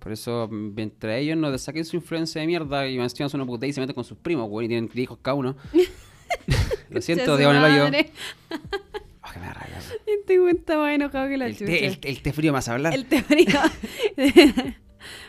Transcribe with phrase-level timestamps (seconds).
[0.00, 3.66] Por eso, mientras ellos no saquen su influencia de mierda y encima son una puta
[3.66, 5.56] y se meten con sus primos, güey, y tienen hijos cada uno.
[6.90, 7.52] Lo siento, hoyo.
[7.52, 8.10] madre.
[8.50, 9.78] Oh, que me da rabia.
[10.06, 11.66] Este güey está más enojado que la El chucha.
[11.66, 12.94] té, el, el té frío más a hablar.
[12.94, 13.60] El té frío.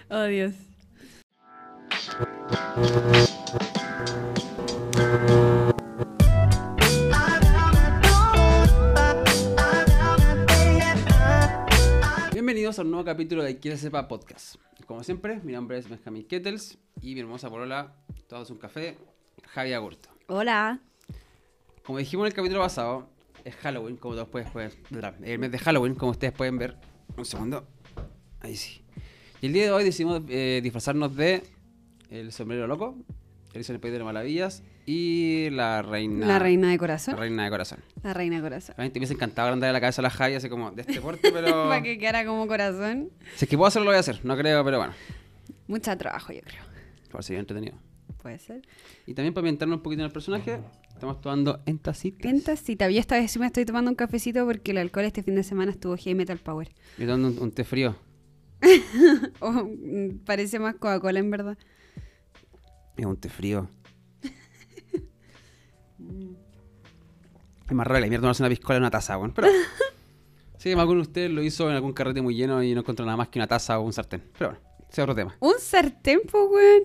[0.10, 0.54] oh, Dios.
[12.52, 14.56] Bienvenidos a un nuevo capítulo de Quiere Sepa Podcast.
[14.86, 17.96] Como siempre, mi nombre es Benjamin Kettles y mi hermosa polola,
[18.28, 18.98] todos un café,
[19.48, 20.10] Javi Agurto.
[20.28, 20.82] Hola.
[21.86, 23.08] Como dijimos en el capítulo pasado,
[23.46, 24.78] es Halloween, como todos pueden, pues,
[25.24, 26.76] el mes de Halloween, como ustedes pueden ver.
[27.16, 27.66] Un segundo.
[28.42, 28.84] Ahí sí.
[29.40, 31.44] Y el día de hoy decidimos eh, disfrazarnos de
[32.10, 32.98] el sombrero loco,
[33.56, 36.26] Alicia en el País de las Maravillas y la reina.
[36.26, 37.16] La reina de corazón.
[37.16, 37.80] La reina de corazón.
[38.04, 38.76] La reina de corazón.
[38.78, 41.02] La gente me hubiese encantado agrandar la cabeza a la Javi así como de este
[41.02, 41.52] porte, pero.
[41.70, 43.10] Para que quedara como corazón.
[43.36, 44.20] Si es que puedo hacerlo, lo voy a hacer.
[44.24, 44.94] No creo, pero bueno.
[45.68, 46.64] Mucho trabajo, yo creo.
[47.12, 47.78] Por si entretenido.
[48.22, 48.62] Puede ser.
[49.08, 50.60] Y también para ambientarnos un poquito en el personaje,
[50.94, 52.32] estamos tomando en tacitas.
[52.32, 52.90] En tacita.
[52.90, 55.44] Yo esta vez sí me estoy tomando un cafecito porque el alcohol este fin de
[55.44, 56.70] semana estuvo heavy metal power.
[56.98, 57.96] Y tomando un, un té frío.
[59.40, 61.58] Oh, mm, parece más Coca-Cola en verdad.
[62.96, 63.70] Es un té frío.
[67.72, 69.32] Es más raro que la mierda tomarse una piscola en una taza, weón.
[69.34, 69.48] Pero.
[70.58, 73.18] Sí, alguno de ustedes lo hizo en algún carrete muy lleno y no encontró nada
[73.18, 74.22] más que una taza o un sartén.
[74.38, 75.36] Pero bueno, ese es otro tema.
[75.40, 76.84] Un sartén, po, weón.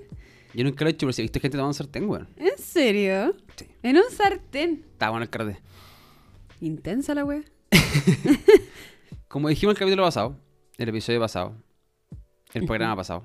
[0.55, 2.27] Yo nunca lo he hecho, pero si he visto gente tomando un sartén, weón.
[2.37, 3.37] ¿En serio?
[3.55, 3.67] Sí.
[3.83, 4.83] En un sartén.
[4.93, 5.61] Está bueno el carrete.
[6.63, 7.43] Intensa la wea.
[9.29, 10.39] Como dijimos en el capítulo pasado,
[10.79, 11.55] el episodio pasado,
[12.55, 13.25] el programa pasado,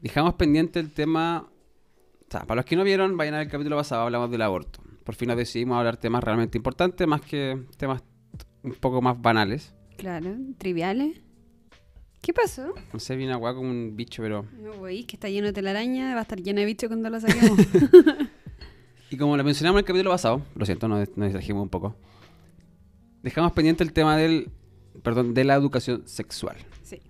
[0.00, 1.48] dejamos pendiente el tema.
[1.48, 4.80] O sea, para los que no vieron, vayan al capítulo pasado, hablamos del aborto.
[5.08, 8.02] Por fin nos decidimos hablar temas realmente importantes, más que temas
[8.62, 9.74] un poco más banales.
[9.96, 11.16] Claro, triviales.
[12.20, 12.74] ¿Qué pasó?
[12.92, 14.44] No sé, viene agua como un bicho, pero.
[14.62, 17.18] No, güey, que está lleno de telaraña, va a estar lleno de bichos cuando lo
[17.22, 17.58] saquemos.
[19.08, 21.96] Y como lo mencionamos en el capítulo pasado, lo siento, nos, nos distrajimos un poco.
[23.22, 24.50] Dejamos pendiente el tema del.
[25.02, 26.58] Perdón, de la educación sexual.
[26.82, 27.00] sí.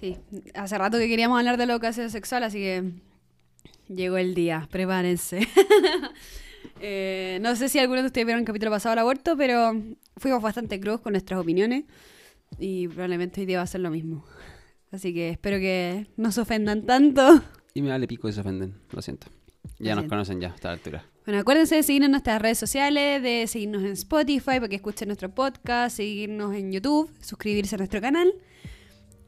[0.00, 0.16] Sí,
[0.54, 2.92] hace rato que queríamos hablar de la educación sexual, así que
[3.88, 5.46] llegó el día, prepárense.
[6.80, 9.72] Eh, no sé si algunos de ustedes vieron el capítulo pasado del aborto, pero
[10.16, 11.84] fuimos bastante cruz con nuestras opiniones
[12.58, 14.24] y probablemente hoy día va a ser lo mismo.
[14.90, 17.42] Así que espero que no se ofendan tanto.
[17.74, 19.28] Y me vale pico y se ofenden, lo siento.
[19.78, 20.08] Ya Lo nos siento.
[20.08, 21.04] conocen ya a esta altura.
[21.24, 25.08] Bueno, acuérdense de seguirnos en nuestras redes sociales, de seguirnos en Spotify para que escuchen
[25.08, 28.32] nuestro podcast, seguirnos en YouTube, suscribirse a nuestro canal.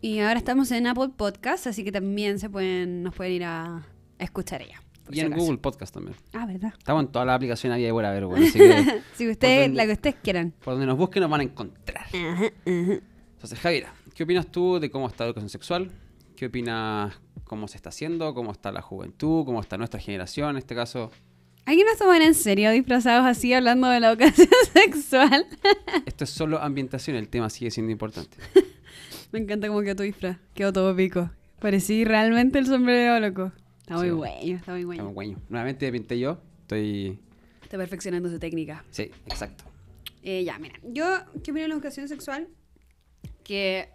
[0.00, 3.76] Y ahora estamos en Apple Podcast, así que también se pueden, nos pueden ir a,
[4.18, 4.82] a escuchar allá.
[5.04, 5.42] Por Y si en acaso.
[5.44, 6.16] Google Podcast también.
[6.32, 6.72] Ah, ¿verdad?
[6.78, 9.86] Estamos en todas las aplicaciones había y por haber, bueno, así que Si ustedes, la
[9.86, 10.52] que ustedes quieran.
[10.64, 12.06] por donde nos busquen nos van a encontrar.
[12.64, 15.90] Entonces, Javiera, ¿qué opinas tú de cómo está la educación sexual?
[16.36, 18.34] ¿Qué opinas cómo se está haciendo?
[18.34, 19.44] ¿Cómo está la juventud?
[19.44, 21.10] ¿Cómo está nuestra generación en este caso?
[21.66, 25.46] ¿Alguien nos toman en serio disfrazados así hablando de la educación sexual?
[26.04, 28.36] Esto es solo ambientación, el tema sigue siendo importante.
[29.32, 30.36] Me encanta cómo quedó tu disfraz.
[30.54, 31.30] Quedó todo pico.
[31.60, 33.52] Parecí realmente el sombrero loco.
[33.84, 34.10] Está muy Sí.
[34.14, 34.92] bueno, está muy bueno.
[35.02, 35.40] Estamos guaños.
[35.48, 36.38] Nuevamente pinté yo.
[36.62, 37.18] Estoy.
[37.62, 38.84] Está perfeccionando su técnica.
[38.90, 39.64] Sí, exacto.
[40.22, 41.04] Eh, ya, mira, yo,
[41.42, 42.48] ¿qué opino de la educación sexual?
[43.42, 43.90] Que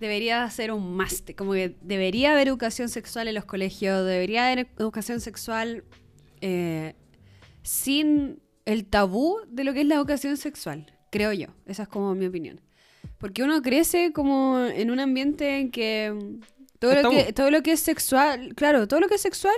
[0.00, 4.68] debería ser un must, como que debería haber educación sexual en los colegios, debería haber
[4.78, 5.84] educación sexual
[6.40, 6.94] eh,
[7.62, 12.14] sin el tabú de lo que es la educación sexual, creo yo, esa es como
[12.14, 12.60] mi opinión.
[13.18, 16.38] Porque uno crece como en un ambiente en que
[16.78, 19.54] todo Es lo que, todo lo que es sexual, claro, todo lo que es sexual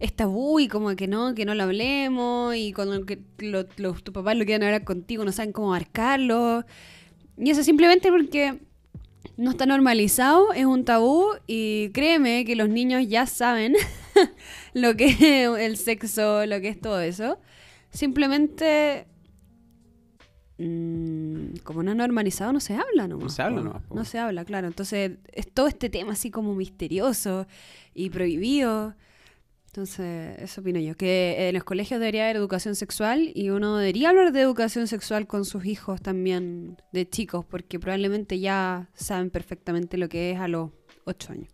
[0.00, 4.00] es tabú y como que no, que no lo hablemos y cuando que lo- tus
[4.14, 6.64] papás lo quieren hablar contigo no saben cómo marcarlo.
[7.38, 8.58] Y eso simplemente porque
[9.36, 13.74] no está normalizado, es un tabú y créeme que los niños ya saben
[14.74, 17.38] lo que es el sexo, lo que es todo eso.
[17.90, 19.06] Simplemente,
[20.58, 23.24] mm, como no es normalizado, no se habla nomás.
[23.24, 23.82] No se habla nomás.
[23.90, 24.66] No se habla, claro.
[24.66, 27.46] Entonces, es todo este tema así como misterioso
[27.94, 28.94] y prohibido.
[29.66, 34.10] Entonces, eso opino yo, que en los colegios debería haber educación sexual y uno debería
[34.10, 39.96] hablar de educación sexual con sus hijos también de chicos, porque probablemente ya saben perfectamente
[39.96, 40.72] lo que es a los
[41.04, 41.48] 8 años.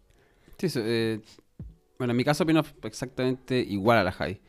[0.58, 1.20] Sí, eso, eh,
[1.96, 4.40] bueno, en mi caso opino exactamente igual a la Javi.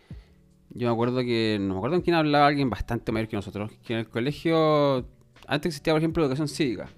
[0.71, 3.71] Yo me acuerdo que, no me acuerdo en quién hablaba alguien bastante mayor que nosotros,
[3.83, 5.07] que en el colegio,
[5.47, 6.89] antes existía, por ejemplo, educación cívica.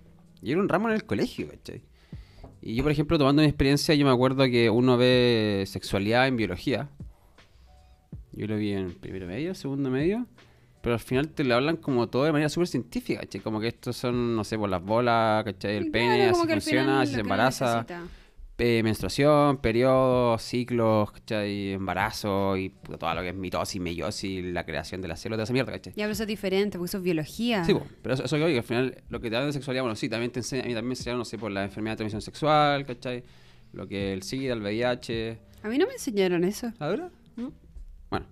[0.41, 1.83] Y era un ramo en el colegio, ¿cachai?
[2.62, 6.38] Y yo, por ejemplo, tomando mi experiencia, yo me acuerdo que uno ve sexualidad en
[6.38, 6.89] biología.
[8.33, 10.27] Yo lo vi en primero medio, segundo medio.
[10.81, 13.41] pero al final te lo hablan como todo de manera súper científica, ¿cachai?
[13.41, 15.77] Como que estos son, no sé, por las bolas, ¿cachai?
[15.77, 17.83] El pene, así funciona, así se embaraza.
[17.83, 18.20] necesita.
[18.63, 21.74] Eh, menstruación, periodos, ciclos, ¿cachai?
[21.74, 25.54] Embarazo y todo lo que es mitosis, meiosis, la creación de las células, toda esa
[25.54, 25.94] mierda, ¿cachai?
[25.94, 27.66] Ya, pero eso es diferente, porque eso es biología.
[27.66, 29.54] Sí, po, pero eso, eso que oye, que al final lo que te hablan de
[29.54, 31.63] sexualidad, bueno, sí, también te enseña, a mí también me enseñaron, no sé, por la
[31.63, 33.24] enfermedad de transmisión sexual, ¿cachai?
[33.74, 35.40] Lo que el SIDA, el VIH.
[35.64, 36.72] A mí no me enseñaron eso.
[36.78, 37.12] ¿La verdad?
[37.38, 37.54] ¿no?
[38.12, 38.28] Bueno,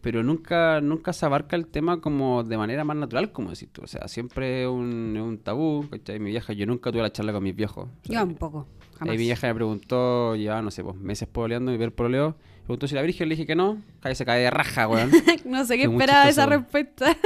[0.00, 3.82] pero nunca, nunca se abarca el tema como de manera más natural, como decís tú.
[3.82, 6.18] O sea, siempre es un, tabú, ¿cachai?
[6.18, 7.84] Mi vieja, yo nunca tuve la charla con mis viejos.
[7.84, 8.66] O sea, Yo un poco.
[9.04, 9.12] Jamás.
[9.12, 12.30] Ahí mi vieja me preguntó, llevaba, no sé, pues, meses pololeando y ver pololeo.
[12.30, 13.82] Me preguntó si la virgen, le dije que no.
[14.00, 15.10] Calle se cae de raja, weón.
[15.44, 17.16] no sé qué Fue esperaba de esa respuesta.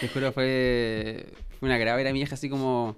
[0.00, 1.26] Te juro, fue,
[1.58, 2.02] fue una grave.
[2.02, 2.96] Era mi vieja así como...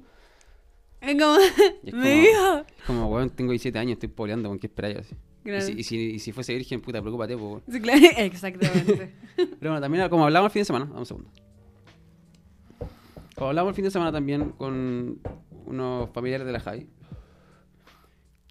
[1.01, 1.37] Es como,
[1.93, 2.59] me dijo.
[2.59, 4.99] Es como, weón, tengo 17 años, estoy poleando, ¿con qué esperáis?
[4.99, 5.15] Así.
[5.43, 5.59] Claro.
[5.59, 7.63] Y, si, y, si, y si fuese virgen, puta, preocúpate, pues, weón.
[7.71, 9.15] Sí, claro, Exactamente.
[9.37, 11.31] Pero bueno, también como hablamos el fin de semana, dame un segundo.
[13.35, 15.21] Como hablamos el fin de semana también con
[15.65, 16.89] unos familiares de la Javi,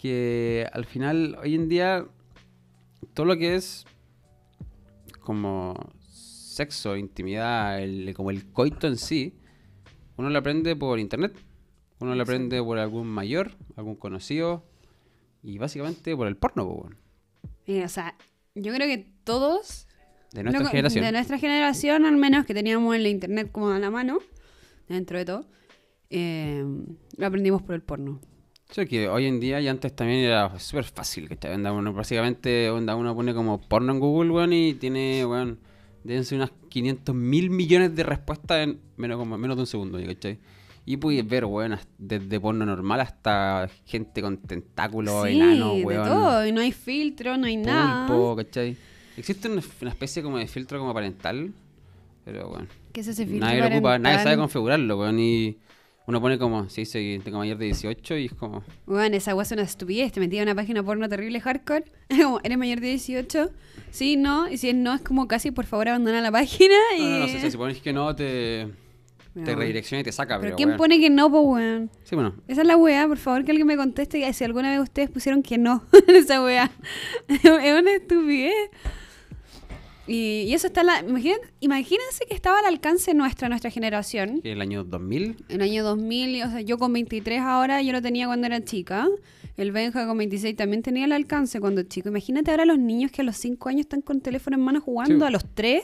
[0.01, 2.05] que al final, hoy en día,
[3.13, 3.85] todo lo que es
[5.19, 5.75] como
[6.09, 9.33] sexo, intimidad, el- como el coito en sí,
[10.17, 11.33] uno lo aprende por internet,
[11.99, 14.63] uno lo aprende por algún mayor, algún conocido,
[15.43, 18.15] y básicamente por el porno, o sea,
[18.55, 19.87] yo creo que todos
[20.33, 21.05] de nuestra generación.
[21.05, 24.19] De nuestra generación, al menos, que teníamos el internet como a la mano,
[24.87, 25.45] dentro de todo,
[26.09, 26.65] eh,
[27.17, 28.19] lo aprendimos por el porno.
[28.71, 32.69] Sí, que hoy en día y antes también era súper fácil, que onda uno básicamente
[32.69, 35.57] onda uno pone como porno en Google, weón, y tiene, weón,
[36.03, 39.99] deben ser unas 500 mil millones de respuestas en menos, como, menos de un segundo,
[40.05, 40.37] ¿cachai?
[40.85, 46.07] Y puedes ver, weón, desde porno normal hasta gente con tentáculos, sí, enanos, de weón,
[46.07, 48.05] todo, y no hay filtro, no hay nada.
[48.05, 48.77] pulpo, ¿cachai?
[49.17, 51.51] Existe una, una especie como de filtro como parental,
[52.23, 54.43] pero, bueno, ¿Qué es ese filtro nadie lo ocupa, nadie sabe parental?
[54.43, 55.57] configurarlo, weón, y
[56.09, 58.63] uno pone como, si dice que tengo mayor de 18 y es como...
[58.87, 60.11] Bueno, esa weá es una estupidez.
[60.11, 61.85] Te metía en una página porno terrible hardcore.
[62.09, 63.51] como, ¿eres mayor de 18?
[63.91, 64.49] Sí, no.
[64.49, 66.73] Y si es no, es como casi, por favor, abandona la página.
[66.97, 67.01] Y...
[67.03, 68.67] No, no, no, si, si pones que no, te,
[69.35, 70.39] te redirecciona y te saca.
[70.39, 71.91] ¿Pero quién pone que no, po, weón?
[72.05, 72.33] Sí, bueno.
[72.47, 75.11] Esa es la weá, por favor, que alguien me conteste y si alguna vez ustedes
[75.11, 76.71] pusieron que no en esa weá.
[77.27, 78.71] es una estupidez.
[80.09, 80.99] Y, y eso está en la.
[81.01, 84.41] imaginen- imagínense que estaba al alcance nuestra, nuestra generación.
[84.43, 85.45] El año 2000.
[85.49, 88.47] En el año 2000, y, o sea, yo con 23 ahora, yo lo tenía cuando
[88.47, 89.07] era chica.
[89.55, 92.09] El Benja con 26 también tenía el alcance cuando chico.
[92.09, 95.19] Imagínate ahora los niños que a los 5 años están con teléfono en mano jugando,
[95.19, 95.27] Sí.
[95.27, 95.83] a los 3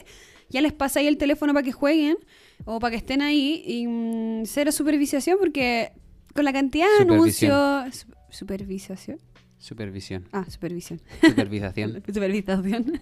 [0.49, 2.17] ya les pasa ahí el teléfono para que jueguen
[2.65, 5.91] o para que estén ahí y mm, cero supervisación porque
[6.35, 7.95] con la cantidad de anuncios...
[7.95, 9.17] Su- ¿Supervisación?
[9.57, 10.27] Supervisión.
[10.31, 11.01] Ah, supervisión.
[11.21, 12.03] Supervisación.
[12.13, 13.01] Supervisación.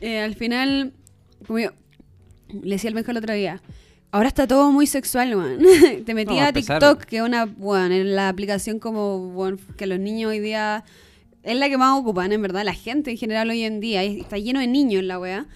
[0.00, 0.92] Eh, al final,
[1.46, 1.70] como yo
[2.48, 3.62] le decía al Benja el otro día,
[4.10, 5.58] ahora está todo muy sexual, weón.
[6.04, 9.86] Te No, metía a TikTok, que es una, bueno, en la aplicación como, bueno, que
[9.86, 10.84] los niños hoy día
[11.42, 14.20] es la que más ocupan, en verdad, la gente en general hoy en día, y
[14.20, 15.46] está lleno de niños en la wea.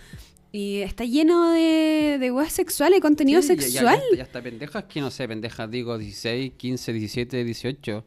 [0.50, 4.00] Y está lleno de, de weas sexuales, contenido Sí, sexual.
[4.16, 8.04] Ya hasta pendejas que no sé, pendejas digo 16, 15, 17, 18.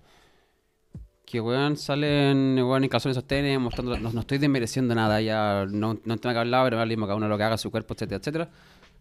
[1.32, 3.98] Que weón salen weón en calzones sostenes mostrando.
[3.98, 7.30] No, no estoy desmereciendo nada, ya no, no tengo que hablar, pero mismo cada uno
[7.30, 8.50] lo que haga su cuerpo, etcétera, etcétera.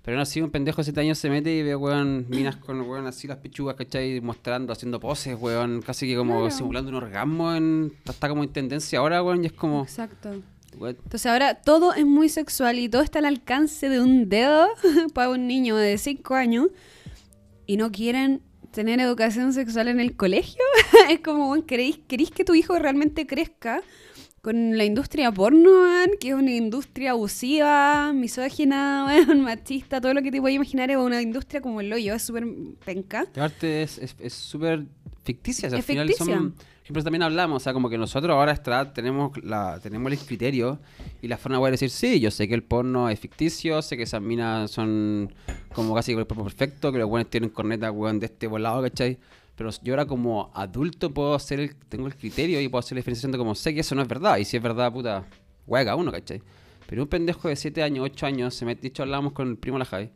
[0.02, 2.80] Pero aún así un pendejo de 7 años se mete y ve weón minas con
[2.82, 4.20] weón así las pechugas, ¿cachai?
[4.20, 6.50] Mostrando, haciendo poses, weón, casi que como Claro.
[6.52, 7.92] simulando un orgasmo en.
[8.04, 9.82] Está como en tendencia ahora, weón, y es como.
[9.82, 10.30] Exacto.
[10.72, 14.68] Entonces ahora todo es muy sexual y todo está al alcance de un dedo
[15.14, 16.68] para un niño de 5 años
[17.66, 18.40] y no quieren
[18.72, 20.62] tener educación sexual en el colegio.
[21.10, 23.82] es como, ¿queréis, queréis que tu hijo realmente crezca
[24.42, 25.70] con la industria porno,
[26.18, 31.20] que es una industria abusiva, misógina, machista, todo lo que te puedas imaginar es una
[31.20, 32.46] industria como el hoyo, es súper
[32.84, 33.26] penca.
[33.36, 34.86] Y aparte es es- es súper
[35.34, 35.68] ficticia.
[35.68, 36.36] o sea, Es al final ficticia.
[36.36, 36.54] son.
[36.82, 40.80] Siempre también hablamos, o sea, como que nosotros ahora está, tenemos la tenemos el criterio
[41.22, 44.02] y la forma de decir, sí, yo sé que el porno es ficticio, sé que
[44.02, 45.32] esas minas son
[45.72, 49.18] como casi el cuerpo perfecto, que los buenos tienen corneta, weón, de este volado, ¿cachai?
[49.54, 53.00] Pero yo ahora como adulto puedo hacer el, tengo el criterio y puedo hacer la
[53.00, 55.26] diferenciación de como sé que eso no es verdad, y si es verdad, puta,
[55.68, 56.42] hueca uno, ¿cachai?
[56.88, 59.56] Pero un pendejo de 7 años, 8 años, se mete, de hecho hablábamos con el
[59.56, 60.10] primo la Javi,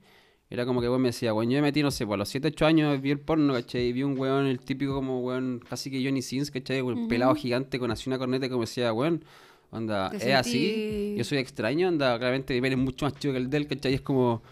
[0.54, 2.28] era como que weón me decía, weón, yo me metí, no sé, pues a los
[2.28, 3.88] 7, 8 años vi el porno, ¿cachai?
[3.88, 6.80] Y vi un weón, el típico como weón, casi que Johnny Sins, ¿cachai?
[6.80, 9.24] Un pelado gigante con así una corneta como decía, weón,
[9.70, 13.50] onda, es así, yo soy extraño, anda, claramente pene es mucho más chico que el
[13.50, 13.92] del, ¿cachai?
[13.92, 14.42] Y es como,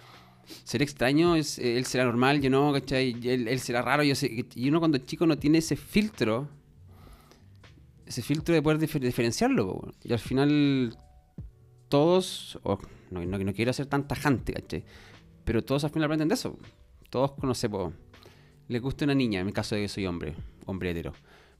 [0.65, 3.15] seré extraño, es, él será normal, yo no, ¿cachai?
[3.25, 6.49] Él, él será raro, yo sé, y uno cuando chico no tiene ese filtro,
[8.07, 9.95] ese filtro de poder difer- diferenciarlo, weón.
[10.03, 10.97] y al final
[11.89, 12.59] todos,
[13.11, 14.83] no, no quiero ser tan tajante, ¿cachai?
[15.45, 16.57] Pero todos al final aprenden de eso.
[17.11, 17.93] Todos, no sé, po,
[18.69, 20.35] le gusta una niña, en mi caso de que soy hombre,
[20.67, 21.13] hombre hetero.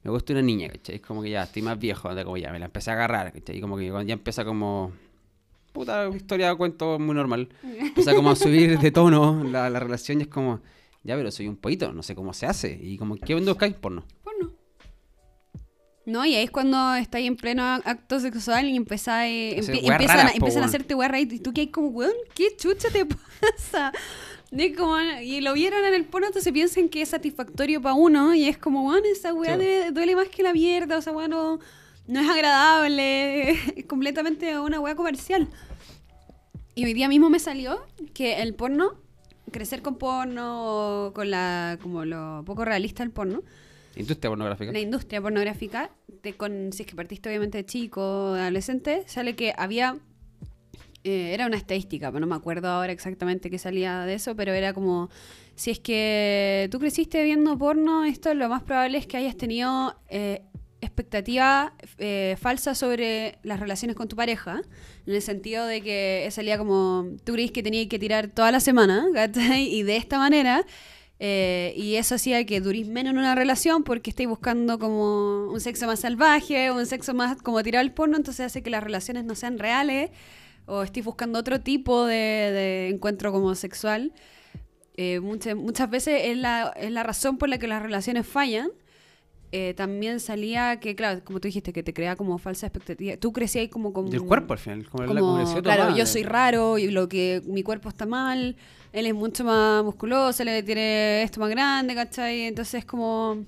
[0.03, 0.99] Me gusta una niña, ¿cachai?
[0.99, 3.61] Como que ya estoy más viejo, anda como ya, me la empecé a agarrar, ¿cachai?
[3.61, 4.91] Como que ya empieza como.
[5.71, 7.49] Puta historia, cuento muy normal.
[7.63, 10.61] Empieza como a subir de tono la, la relación y es como,
[11.03, 12.79] ya, pero soy un poquito, no sé cómo se hace.
[12.81, 13.79] Y como, ¿qué Skype?
[13.79, 14.03] Porno.
[16.05, 20.31] No, y ahí es cuando estáis en pleno acto sexual y empezáis, weas empiezan, raras,
[20.33, 23.05] a, empiezan a hacerte raras y tú que hay como, weón, ¿qué chucha te
[23.41, 23.93] pasa?
[24.51, 28.35] De como- y lo vieron en el porno, entonces piensan que es satisfactorio para uno
[28.35, 29.37] y es como, weón, esa Sí.
[29.39, 31.59] debe- duele más que la mierda, o sea, weón, no,
[32.07, 35.47] no es agradable, es completamente una wea comercial.
[36.75, 38.95] Y hoy día mismo me salió que el porno,
[39.51, 43.41] crecer con porno, con la como lo poco realista del porno,
[43.95, 44.71] Industria pornográfica.
[44.71, 45.91] la industria pornográfica,
[46.37, 49.97] con, si es que partiste obviamente de chico, de adolescente, sale que había,
[51.03, 54.53] eh, era una estadística, pero no me acuerdo ahora exactamente qué salía de eso, pero
[54.53, 55.09] era como,
[55.55, 59.95] si es que tú creciste viendo porno, esto lo más probable es que hayas tenido
[60.09, 60.41] eh,
[60.81, 64.61] expectativa eh, falsa sobre las relaciones con tu pareja,
[65.05, 68.59] en el sentido de que salía como, tú creís que tenías que tirar toda la
[68.59, 69.67] semana, ¿cachai?
[69.67, 70.65] Y de esta manera...
[71.19, 75.61] Eh, y eso hacía que durís menos en una relación porque estáis buscando como un
[75.61, 79.23] sexo más salvaje un sexo más como tirar el porno, entonces hace que las relaciones
[79.23, 80.09] no sean reales
[80.65, 84.11] o estéis buscando otro tipo de, de encuentro como sexual.
[84.95, 88.69] Eh, muchas, muchas veces es la, es la razón por la que las relaciones fallan.
[89.55, 93.17] Eh, también salía que, claro, como tú dijiste, que te crea como falsa expectativa.
[93.17, 94.09] Tú crecías como con...
[94.09, 94.89] Del cuerpo al final.
[94.89, 95.99] Como, la como, comunicación claro, tomada.
[95.99, 98.55] yo soy raro y lo que mi cuerpo está mal,
[98.93, 102.41] él es mucho más musculoso, le tiene esto más grande, ¿cachai?
[102.45, 103.45] Entonces como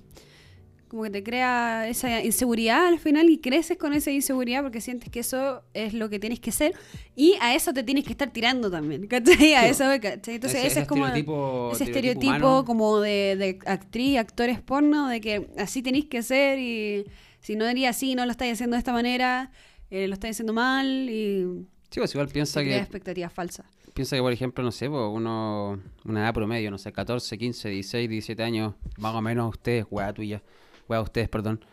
[0.95, 5.09] como que te crea esa inseguridad al final y creces con esa inseguridad porque sientes
[5.09, 6.73] que eso es lo que tienes que ser
[7.15, 9.53] y a eso te tienes que estar tirando también, ¿cachai?
[9.55, 9.67] A Sí.
[9.69, 10.35] eso, ¿cachai?
[10.35, 15.49] Entonces Ese- es como estereotipo- ese estereotipo como de, de actriz, actores porno, de que
[15.57, 17.05] así tenéis que ser y
[17.41, 19.51] si no diría así, no lo estáis haciendo de esta manera,
[19.91, 21.45] eh, lo estáis haciendo mal y
[21.91, 23.65] Sí, pues igual piensa que, expectativas falsas.
[23.93, 27.69] piensa que, por ejemplo, no sé, pues, uno, una edad promedio, no sé, 14, 15,
[27.69, 30.41] 16, 17 años, más o menos ustedes, weá tuya,
[30.89, 31.63] weá ustedes, perdón.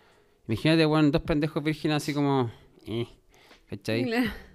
[0.49, 2.51] Imagínate, weón, dos pendejos vírgenes así como...
[2.87, 3.07] Eh,
[3.69, 4.05] ¿Cachai?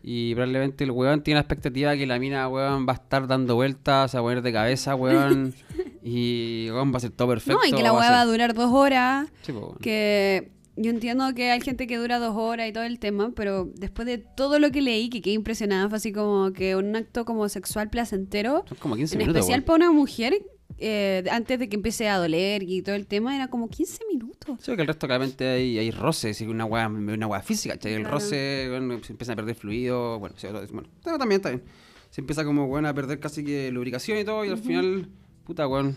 [0.04, 3.26] Y probablemente el weón tiene la expectativa de que la mina, weón, va a estar
[3.26, 5.56] dando vueltas, a poner de cabeza, weón.
[6.04, 7.60] y, weón, va a ser todo perfecto.
[7.60, 9.28] No, y que la hueá va a ser- durar dos horas.
[9.42, 9.78] Sí, pues, weón.
[9.82, 13.68] Que yo entiendo que hay gente que dura dos horas y todo el tema, pero
[13.74, 17.26] después de todo lo que leí, que quedé impresionada, fue así como que un acto
[17.26, 19.66] como sexual placentero, Son como 15 en minutos, especial weón.
[19.66, 20.38] para una mujer,
[20.79, 24.60] eh, antes de que empiece a doler y todo el tema, era como 15 minutos.
[24.62, 27.74] Sí, que el resto claramente hay, hay roces, una weá, una weá física.
[27.75, 28.10] El Claro.
[28.12, 31.63] roce, bueno, se empieza a perder fluido, bueno, sí, bueno, pero también está bien.
[32.10, 35.10] Se empieza como, bueno, a perder casi que lubricación y todo, y al final,
[35.43, 35.96] puta, weón,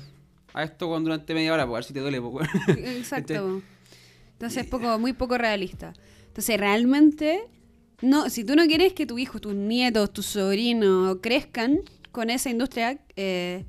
[0.55, 2.49] a esto, weón, durante media hora, pues, a ver si te duele, pues.
[2.69, 3.63] Exacto.
[4.33, 5.93] Entonces es poco, muy poco realista.
[6.27, 7.43] Entonces realmente,
[8.03, 12.49] no, si tú no quieres que tu hijo, tus nietos, tus sobrinos crezcan con esa
[12.51, 13.65] industria, eh,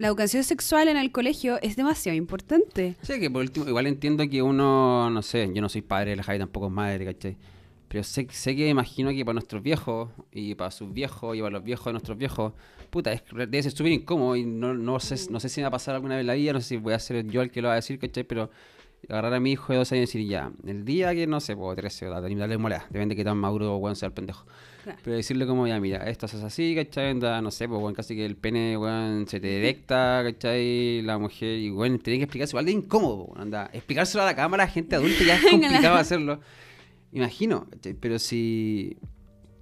[0.00, 2.96] la educación sexual en el colegio es demasiado importante.
[3.02, 6.22] Sí, que por último, igual entiendo que uno, no sé, yo no soy padre, la
[6.22, 7.36] Javi tampoco es madre, ¿cachai?
[7.86, 11.50] Pero sé, sé que imagino que para nuestros viejos, y para sus viejos, y para
[11.50, 12.54] los viejos de nuestros viejos,
[12.88, 15.68] puta, es, debe ser súper incómodo, y no, no, sé, no sé si me va
[15.68, 17.50] a pasar alguna vez en la vida, no sé si voy a ser yo el
[17.50, 18.24] que lo va a decir, ¿cachai?
[18.24, 18.50] Pero
[19.08, 21.56] agarrar a mi hijo de dos años y decir, ya, el día que, no sé,
[21.56, 24.46] puedo 13, o darle molada, depende de qué tan maduro o bueno sea el pendejo.
[24.84, 24.98] Claro.
[25.02, 27.10] Pero decirle como, ya, mira, esto es así, ¿cachai?
[27.10, 31.02] Anda, no sé, pues, weón, casi que el pene, weón, se te directa, ¿cachai?
[31.02, 33.70] La mujer, y, weón, tiene que explicarse, igual de incómodo, weón, anda.
[33.72, 36.40] Explicárselo a la cámara a gente adulta ya es complicado hacerlo.
[37.12, 37.94] Imagino, ¿cachai?
[37.94, 38.96] Pero si,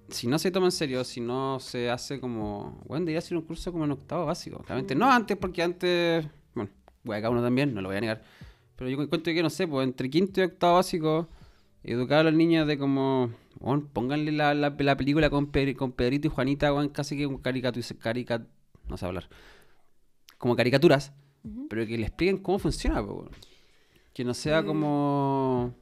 [0.09, 3.45] si no se toma en serio, si no se hace como, weón, debería ser un
[3.45, 4.65] curso como en octavo básico.
[4.67, 6.71] Realmente, no antes, porque antes, bueno,
[7.03, 8.23] voy acá uno también, no lo voy a negar.
[8.79, 11.29] Pero yo encuentro que, no sé, pues entre quinto y octavo básico,
[11.83, 15.91] educar a los niños de como, weón, pónganle la, la, la película con, Pe- con
[15.93, 18.43] Pedrito y Juanita, weón, casi que un caricatura, caricat,
[18.89, 19.29] no sé hablar,
[20.39, 21.13] como caricaturas,
[21.69, 23.29] pero que le expliquen cómo funciona, pues.
[24.15, 25.75] Que no sea como...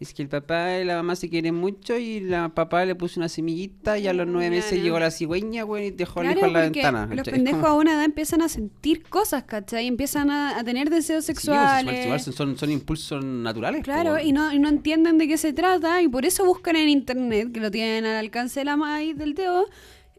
[0.00, 3.20] Es que el papá y la mamá se quieren mucho y la papá le puso
[3.20, 4.82] una semillita y a los nueve meses Claro.
[4.84, 7.06] llegó la cigüeña, güey, y dejó al hijo en la ventana.
[7.12, 9.86] los pendejos a una edad empiezan a sentir cosas, ¿cachai?
[9.86, 12.22] Empiezan a, a tener deseos pues, sexuales.
[12.24, 13.82] son, son, son impulsos naturales.
[13.84, 16.76] Claro, pues, y no, y no entienden de qué se trata y por eso buscan
[16.76, 19.66] en internet, que lo tienen al alcance de la maíz del dedo,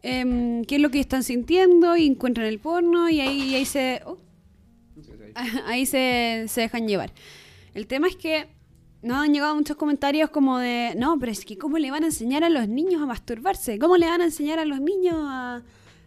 [0.02, 3.64] em, qué es lo que están sintiendo y encuentran el porno y ahí, y ahí
[3.64, 4.00] se...
[4.06, 4.16] oh,
[5.66, 7.10] ahí se, se dejan llevar.
[7.74, 8.46] El tema es que
[9.02, 12.06] nos han llegado muchos comentarios como de, no, pero es que ¿cómo le van a
[12.06, 13.78] enseñar a los niños a masturbarse?
[13.78, 15.62] ¿Cómo le van a enseñar a los niños a,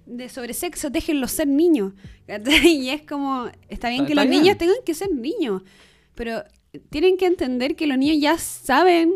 [0.05, 0.89] de sobre sexo?
[0.89, 1.93] Déjenlos ser niños.
[2.63, 4.41] Y es como, está bien Está- que está los bien.
[4.43, 5.61] niños tengan que ser niños,
[6.15, 6.43] pero
[6.89, 9.15] tienen que entender que los niños ya saben,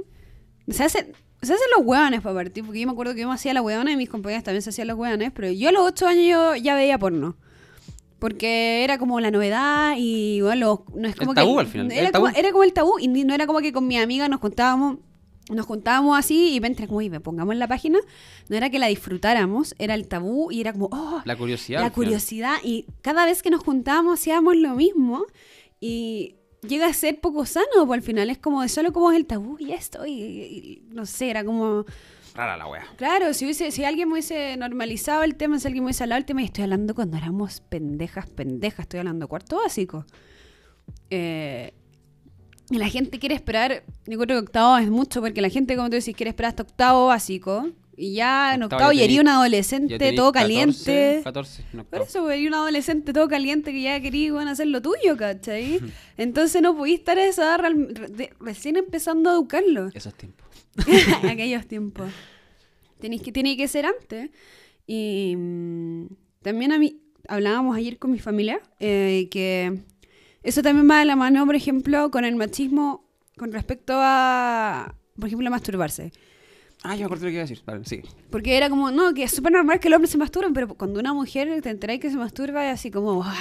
[0.67, 1.13] se hacen...
[1.41, 3.61] Se hacen los hueones para partir, porque yo me acuerdo que yo me hacía la
[3.61, 6.25] hueona y mis compañeras también se hacían los hueones, pero yo a los 8 años
[6.27, 7.37] yo ya veía porno.
[8.19, 11.91] Porque era como la novedad y bueno, no es El como tabú que, al final,
[11.91, 12.37] Era, el como, tabú.
[12.39, 14.97] era como el tabú y no era como que con mi amiga nos contábamos
[15.49, 17.97] nos juntábamos así y mientras como, "Oye, pongamos la página,
[18.49, 21.81] no era que la disfrutáramos, era el tabú y era como, oh, La curiosidad.
[21.81, 22.57] la curiosidad.
[22.63, 25.25] Y cada vez que nos juntábamos hacíamos lo mismo
[25.79, 26.35] y
[26.67, 29.25] llega a ser poco sano, pues al final es como de solo como es el
[29.25, 31.85] tabú y esto, y, y- no sé, era como...
[32.39, 32.85] Rara la wea.
[32.95, 36.19] Claro, si, hubiese, si alguien me hubiese normalizado el tema, si alguien me hubiese hablado
[36.19, 40.05] el tema, y estoy hablando cuando éramos pendejas, pendejas, estoy hablando cuarto básico.
[41.09, 41.73] Eh,
[42.69, 45.95] la gente quiere esperar, yo creo que octavo es mucho, porque la gente, como tú
[45.95, 47.67] decís, quiere esperar hasta octavo básico,
[47.97, 51.21] y ya en Octavo octavo ya tení- un adolescente todo 14, caliente.
[51.21, 54.67] 14, no, Por eso, pues, iría un adolescente todo caliente que ya quería a hacer
[54.67, 55.81] lo tuyo, ¿cachai?
[56.17, 57.71] Entonces no podía estar a esa edad
[58.39, 59.89] recién empezando a educarlo.
[59.93, 60.47] Esos tiempos.
[61.23, 62.11] aquellos tiempos.
[62.99, 64.29] Tenéis que, tiene que ser antes.
[64.87, 66.05] Y mm,
[66.41, 69.79] también a mí, hablábamos ayer con mi familia, eh, que
[70.43, 73.05] eso también va de la mano, por ejemplo, con el machismo
[73.37, 76.11] con respecto a, por ejemplo, masturbarse.
[76.81, 77.61] Ah, yo me acuerdo lo que iba a decir.
[77.65, 78.01] Vale, sí.
[78.29, 80.99] Porque era como, no, que es súper normal que el hombre se masturbe, pero cuando
[81.01, 83.35] una mujer te enteráis que se masturba, es así como, ah,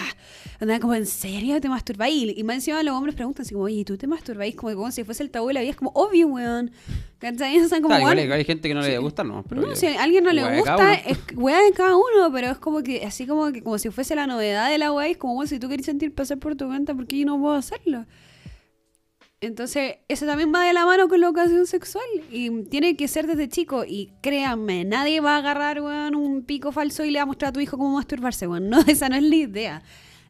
[0.61, 2.14] anda como, ¿en serio te masturbáis?
[2.14, 4.57] Y, y más encima los hombres preguntan así como, oye, ¿y tú te masturbáis?
[4.57, 6.73] Como, como si fuese el tabú de la vida, es como, obvio, weón.
[7.21, 7.61] ¿Cachai?
[7.61, 9.45] O sea, como, Claro, igual, igual hay gente que no le gusta, ¿no?
[9.49, 12.49] Pero no, yo- si a alguien no le gusta, es weá de cada uno, pero
[12.50, 15.16] es como que, así como que, como si fuese la novedad de la weá, es
[15.16, 17.54] como, bueno, si tú quieres sentir placer por tu cuenta, ¿por qué yo no puedo
[17.54, 18.04] hacerlo?
[19.40, 22.04] Entonces, eso también va de la mano con la educación sexual.
[22.30, 23.85] Y tiene que ser desde chico.
[23.85, 27.52] Y créanme, nadie va a agarrar, un pico falso y le va a mostrar a
[27.52, 28.68] tu hijo cómo masturbarse, weón.
[28.68, 29.83] No, esa no es la idea.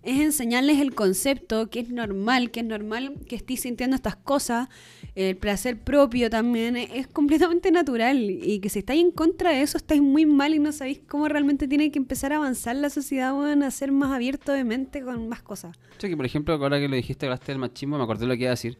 [0.02, 4.68] Es enseñarles el concepto, que es normal, que es normal que estés sintiendo estas cosas.
[5.14, 8.30] El placer propio también es, completamente natural.
[8.30, 11.28] Y que si estáis en contra de eso, estáis muy mal y no sabéis cómo
[11.28, 15.28] realmente tiene que empezar a avanzar la sociedad, a ser más abierto de mente con
[15.28, 15.76] más cosas.
[15.98, 18.50] Que por ejemplo, ahora que lo dijiste, hablaste del machismo, me acordé lo que iba
[18.50, 18.78] a decir.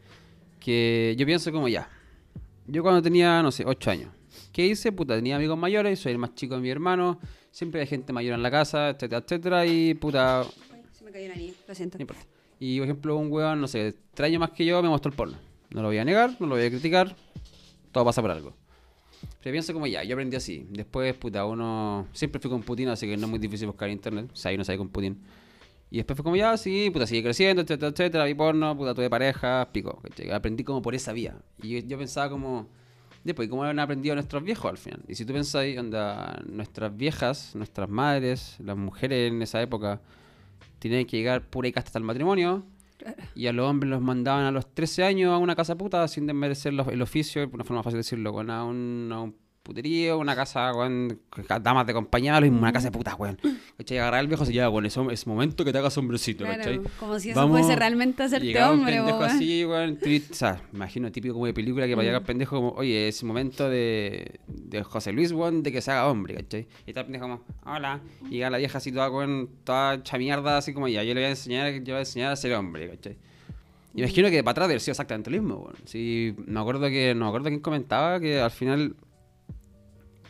[0.69, 1.89] Que yo pienso como ya.
[2.67, 4.11] Yo cuando tenía, no sé, 8 años.
[4.53, 4.93] ¿Qué hice?
[4.93, 7.19] Puta, tenía amigos mayores, soy el más chico de mi hermano.
[7.51, 9.65] Siempre hay gente mayor en la casa, etcétera, etcétera.
[9.65, 10.45] Y puta,
[10.93, 11.97] Se me cayó la niña, lo siento.
[11.97, 12.23] no importa.
[12.61, 15.17] Y por ejemplo, un weón, no sé, tres años más que yo me mostró el
[15.17, 15.39] porno.
[15.71, 17.17] No lo voy a negar, no lo voy a criticar.
[17.91, 18.53] Todo pasa por algo.
[19.43, 20.67] Pero pienso como ya, yo aprendí así.
[20.69, 22.07] Después, puta, uno.
[22.13, 24.29] Siempre fui con Putin, así que no es muy difícil buscar en internet.
[24.35, 25.17] O sea, ahí no sabe con Putin.
[25.91, 28.25] Y después fue como ya, sí, puta, sigue creciendo, etcétera, etcétera.
[28.25, 30.01] Vi porno, puta, tuve pareja, pico.
[30.33, 31.37] Aprendí como por esa vía.
[31.63, 32.69] Y yo, yo pensaba como.
[33.25, 35.03] Después, ¿cómo han aprendido nuestros viejos al final?
[35.09, 40.01] Y si tú pensáis, onda, nuestras viejas, nuestras madres, las mujeres en esa época,
[40.79, 42.65] tenían que llegar pura y casta hasta el matrimonio.
[43.35, 46.27] Y a los hombres los mandaban a los 13 años a una casa puta sin
[46.27, 49.37] desmerecer los- el oficio, por una forma fácil de decirlo, con a un, a un
[49.69, 51.21] puterío, una casa con
[51.63, 53.39] damas de compañía, y una casa de putas, weón.
[53.77, 53.99] ¿Cachai?
[53.99, 56.81] Agarrar al viejo se lleva, bueno, es, es momento que te hagas hombrecito, Claro, ¿cachai?
[56.99, 59.23] como si eso Vamos, fuese realmente y hacerte hombre, weón.
[59.23, 62.09] así, weón, o sea, imagino típico como de película que para Mm.
[62.09, 66.09] llegar pendejo como, oye, es momento de, de José Luis, weón, de que se haga
[66.09, 66.67] hombre, ¿cachai?
[66.87, 70.19] Y está el pendejo como, hola, y llega la vieja así toda, weón, toda hecha
[70.19, 72.37] mierda, así como, ya, yo le voy a enseñar, yo le voy a enseñar a
[72.37, 73.17] ser hombre, ¿cachai?
[73.95, 75.75] Y me imagino que para atrás debe ser exactamente lo mismo, weón.
[75.85, 78.95] Sí, me acuerdo que, no me acuerdo quién comentaba que al final,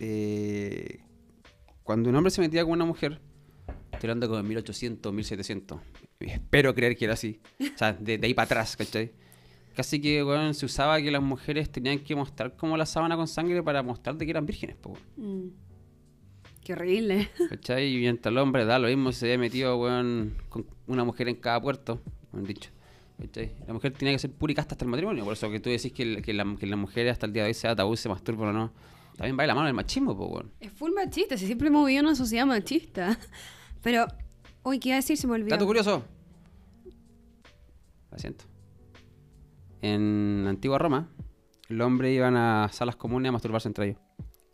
[0.01, 1.01] eh,
[1.83, 3.21] cuando un hombre se metía con una mujer,
[3.93, 5.81] estoy hablando como en 1800, 1700,
[6.21, 9.13] espero creer que era así, o sea, de, de ahí para atrás, ¿cachai?
[9.75, 13.29] Casi que, weón, se usaba que las mujeres tenían que mostrar como la sábana con
[13.29, 15.47] sangre para mostrar de que eran vírgenes, po, weón.
[15.47, 15.51] Mm.
[16.65, 17.29] Qué horrible.
[17.49, 17.95] ¿Cachai?
[17.95, 21.37] Y mientras el hombre da lo mismo, se había metido, weón, con una mujer en
[21.37, 22.01] cada puerto,
[22.33, 22.71] me han dicho.
[23.21, 23.53] ¿Cachai?
[23.67, 25.71] La mujer tenía que ser pura y casta hasta el matrimonio, por eso que tú
[25.71, 27.97] decís que, el- que, la, que la mujer hasta el día de hoy sea tabú,
[27.97, 28.73] se masturba o no.
[29.19, 30.53] También va de la mano del machismo, pues, weón.
[30.61, 33.19] Es full machista, si siempre hemos vivido en una sociedad machista.
[33.83, 34.07] Pero,
[34.63, 35.17] uy, ¿qué iba a decir?
[35.17, 35.51] Se me olvidó.
[35.51, 36.05] Dato curioso.
[38.13, 38.45] Lo siento.
[39.83, 41.09] En la antigua Roma,
[41.69, 44.01] los hombres iban a salas comunes a masturbarse entre ellos.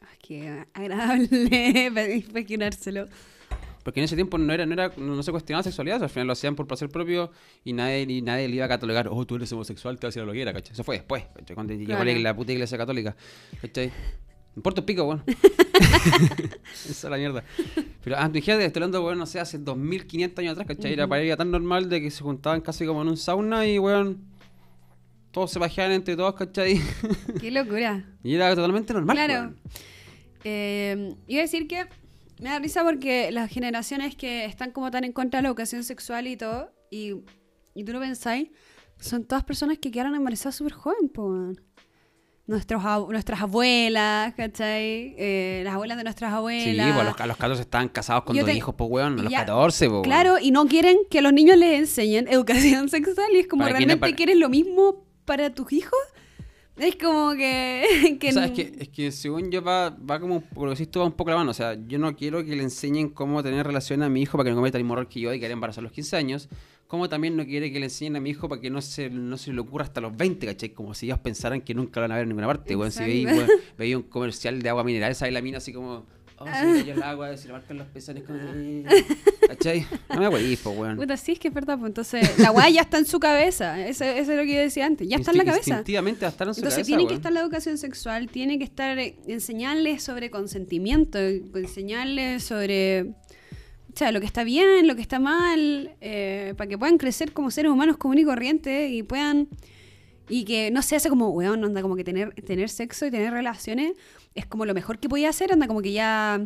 [0.00, 3.07] Ay, qué agradable imaginárselo.
[3.83, 6.27] Porque en ese tiempo no era, no era, no se cuestionaba la sexualidad, al final
[6.29, 7.31] lo hacían por placer propio
[7.64, 10.18] y nadie, y nadie le iba a catalogar, oh, tú eres homosexual, te vas a
[10.18, 10.72] ir a la hoguera, ¿cachai?
[10.72, 11.55] Eso fue después, ¿cachai?
[11.55, 12.18] Cuando llegó Claro.
[12.18, 13.14] la puta iglesia católica,
[13.61, 13.92] ¿cachai?
[14.55, 15.25] Me importa un pico, bueno.
[16.73, 17.43] Esa es la mierda.
[18.03, 20.93] Pero antes, fíjate, estoy hablando, weón, no sé, hace 2500 años atrás, ¿cachai?
[20.93, 23.79] Era para ella tan normal de que se juntaban casi como en un sauna y,
[23.79, 24.25] weón,
[25.33, 26.81] todos se pajeaban entre todos, ¿cachai?
[27.40, 28.05] Qué locura.
[28.23, 29.17] y era totalmente normal.
[29.17, 29.35] Claro.
[29.35, 29.57] weón.
[30.45, 31.87] Eh, iba a decir que
[32.40, 35.83] me da risa porque las generaciones que están como tan en contra de la educación
[35.83, 37.14] sexual y todo, y,
[37.75, 38.51] y tú lo pensáis,
[39.01, 41.25] son todas personas que quedaron embarazadas súper joven, po.
[41.25, 41.61] weón.
[42.47, 45.15] Nuestros, ab- nuestras abuelas, ¿cachai?
[45.17, 46.93] Eh, las abuelas de nuestras Sí, abuelas.
[46.95, 49.19] pues los, a los 14 estaban casados con Yo dos te- hijos, pues, weón.
[49.19, 52.89] A los ya, 14, pues, Claro, y no quieren que los niños les enseñen educación
[52.91, 53.65] sexual y es como.
[53.65, 55.99] ¿realmente Para- quieres lo mismo para tus hijos?
[56.77, 58.17] Es como que...
[58.21, 60.81] que O sea, es que, es que según yo va, va como, por lo que
[60.81, 61.53] decís tú, va un poco la mano.
[61.53, 64.45] O sea, yo no quiero que le enseñen cómo tener relación a mi hijo para
[64.45, 66.49] que no cometa el mismo error que yo y que embarazar a los 15 años.
[66.95, 69.37] Como también no quiere que le enseñen a mi hijo para que no se, no
[69.37, 70.69] se le ocurra hasta los 20, ¿cachai?
[70.69, 72.77] Como si ellos pensaran que nunca lo van a ver en ninguna parte.
[72.77, 73.37] Bueno, si Exacto.
[73.37, 76.07] weón, veis un comercial de agua mineral, sale la mina así como...
[76.39, 78.39] Oh, se cayó el agua, se le marcan los pezones como...
[79.49, 79.85] ¿Cachai?
[80.09, 80.97] No me acuerdo, pues, weón.
[80.97, 81.81] Puta, sí, es que es verdad.
[81.81, 83.85] Pues entonces, la weá ya está en su cabeza.
[83.85, 85.09] Eso, eso es lo que yo decía antes.
[85.09, 85.71] Ya está en la cabeza.
[85.71, 88.59] Instintivamente va a estar en su Entonces cabeza, tiene que estar la educación sexual, tiene
[88.59, 93.15] que estar eh, enseñarles sobre consentimiento, enseñarles sobre
[93.95, 97.33] o sea, lo que está bien, lo que está mal, eh, para que puedan crecer
[97.33, 99.49] como seres humanos comunes y corrientes y puedan
[100.29, 103.33] y que no se hace como, weón, anda como que tener, tener sexo y tener
[103.33, 103.93] relaciones
[104.35, 106.41] es como lo mejor que podía hacer, anda como que ya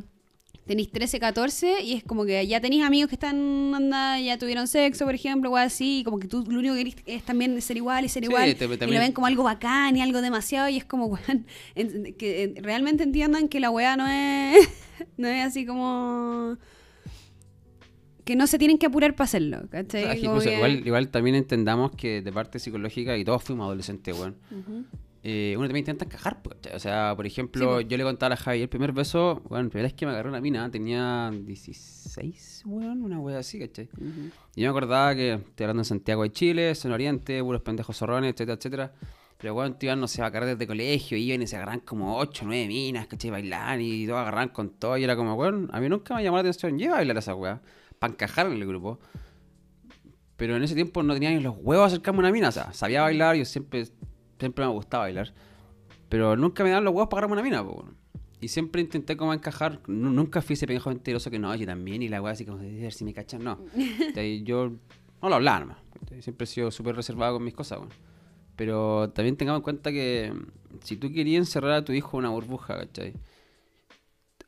[0.66, 4.66] tenéis 13, 14 y es como que ya tenéis amigos que están, anda, ya tuvieron
[4.68, 7.58] sexo, por ejemplo, o así, y como que tú lo único que querés es también
[7.62, 10.20] ser igual y ser Sí, igual, te- y lo ven como algo bacán y algo
[10.20, 14.68] demasiado, y es como, weón, en- que realmente entiendan que la weá no es,
[15.16, 16.58] no es así como...
[18.28, 20.20] Que no se tienen que apurar para hacerlo, ¿cachai?
[20.22, 24.36] igual, igual también entendamos que de parte psicológica, y todos fuimos adolescentes, weón,
[25.22, 26.76] eh, uno también intenta encajar, ¿cachai?
[26.76, 27.88] O sea, por ejemplo, Sí, po.
[27.88, 30.12] yo le contaba a la Javi, el primer beso, bueno, la primera vez que me
[30.12, 33.88] agarró una mina, tenía 16, weón, una wea así, ¿cachai?
[33.96, 34.30] Ujú.
[34.54, 37.96] Y yo me acordaba que estoy hablando en Santiago de Chile, en Oriente, puros pendejos
[37.96, 38.92] zorrones, etcétera, etcétera.
[39.38, 42.18] Pero weón, te iban, no sé, a carreras de colegio, iban y se agarran como
[42.18, 43.30] 8, 9 minas, ¿cachai?
[43.30, 44.98] Bailan y todos agarran con todo.
[44.98, 47.34] Y era como, weón, a mí nunca me llamó la atención, lleva a bailar esa
[47.34, 47.62] weá,
[47.98, 48.98] para encajar en el grupo.
[50.36, 52.52] Pero en ese tiempo no tenía ni los huevos a acercarme a una mina, o
[52.52, 53.86] sea, sabía bailar, yo siempre,
[54.38, 55.32] siempre me gustaba bailar.
[56.08, 57.84] Pero nunca me daban los huevos para agarrarme una mina, po.
[58.40, 62.02] Y siempre intenté como encajar, nu- nunca fui ese pendejo mentiroso que no, yo también,
[62.02, 63.58] y la weá así como, de ver si me cachan, no.
[64.08, 64.44] ¿Cachai?
[64.44, 64.70] Yo
[65.20, 65.78] no lo hablaba nomás.
[66.20, 67.80] Siempre he sido súper reservado con mis cosas.
[68.54, 72.26] Pero también tengamos en cuenta que mm, si tú querías encerrar a tu hijo en
[72.26, 73.14] una burbuja, ¿cachai?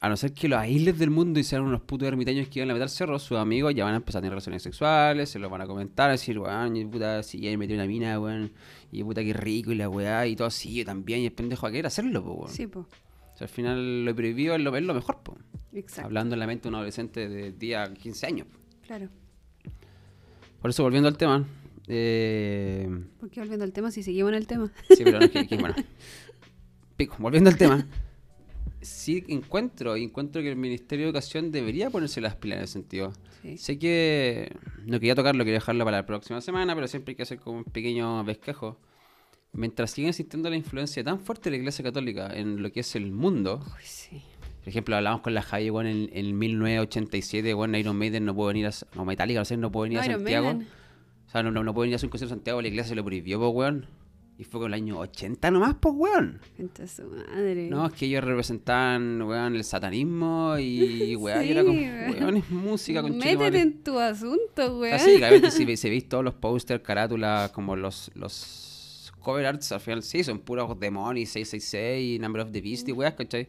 [0.02, 2.70] A no ser que los aísles del mundo y sean unos putos ermitaños que iban
[2.70, 5.50] a meter cerros, sus amigos ya van a empezar a tener relaciones sexuales, se lo
[5.50, 8.50] van a comentar, a decir, weón, y puta, si ya me metí una mina, weón,
[8.90, 11.66] y puta, qué rico, y la weá, y todo así, yo también, y el pendejo
[11.66, 12.50] a querer hacerlo, pues, weón.
[12.50, 12.86] Sí, pues.
[12.86, 15.38] O sea, al final lo prohibido es lo, es lo mejor, pues.
[15.74, 16.06] Exacto.
[16.06, 18.46] Hablando en la mente de un adolescente de día 15 años.
[18.86, 19.08] Claro.
[20.62, 21.46] Por eso, volviendo al tema,
[21.92, 24.70] eh, ¿Por qué volviendo al tema si seguimos en el tema?
[24.88, 25.74] Sí, pero no es que, que, bueno.
[26.96, 27.84] Pico, volviendo al tema.
[28.80, 33.12] Sí encuentro, encuentro que el Ministerio de Educación debería ponerse las pilas en ese sentido.
[33.42, 33.58] Sí.
[33.58, 34.52] Sé que
[34.86, 37.58] no quería tocarlo, quería dejarlo para la próxima semana, pero siempre hay que hacer como
[37.58, 38.78] un pequeño pesquejo.
[39.52, 42.94] Mientras sigue existiendo la influencia tan fuerte de la Iglesia Católica en lo que es
[42.94, 44.22] el mundo, Uy, sí.
[44.60, 48.54] por ejemplo, hablamos con la Javi, bueno, en, en 1987, bueno, Iron Maiden no puede
[48.54, 48.70] venir a...
[48.94, 50.46] No, Metallica, no sé, no puede venir No, a Santiago.
[50.54, 50.68] Maiden.
[51.26, 52.90] O sea, no, no, no puede venir a hacer un concierto en Santiago, la iglesia
[52.90, 53.86] se lo prohibió, pues, weón.
[54.40, 56.40] Y fue con el año 80 nomás, pues, weón.
[56.56, 57.68] Gente de su madre.
[57.68, 62.14] No, es que ellos representaban, weón, el satanismo y, weón, y era como, weón.
[62.18, 64.94] weón, es música con Métete en tu asunto, weón.
[64.94, 69.44] Así, que a veces si, si veis todos los pósters, carátulas, como los, los cover
[69.44, 73.46] arts, al final sí, son puros demonios, 666, Number of the Beast y weas, ¿cachai?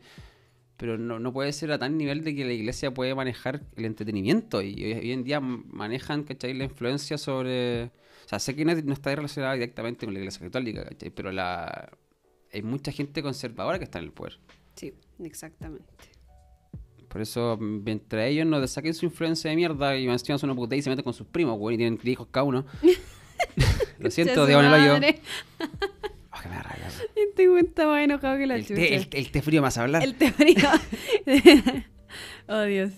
[0.75, 3.85] Pero no, no puede ser a tal nivel de que la iglesia puede manejar el
[3.85, 6.53] entretenimiento y hoy, hoy en día manejan, ¿cachai?
[6.53, 7.91] La influencia sobre...
[8.31, 11.09] Sea, sé que no, no está relacionada directamente con la iglesia católica, ¿cachai?
[11.09, 11.91] Pero la...
[12.53, 14.39] hay mucha gente conservadora que está en el poder.
[14.73, 15.85] Sí, exactamente.
[17.09, 20.77] Por eso, mientras ellos no saquen su influencia de mierda y encima son una puta
[20.77, 22.65] y se meten con sus primos, güey, y tienen hijos cada uno.
[23.99, 25.19] Lo siento, Diego madre.
[26.31, 26.87] Oh, que me da rabia.
[27.17, 28.75] Este güey está más enojado que la el, chucha.
[28.75, 30.03] té, el, el té frío más a hablar.
[30.03, 30.69] El té frío.
[32.47, 32.93] oh, Dios.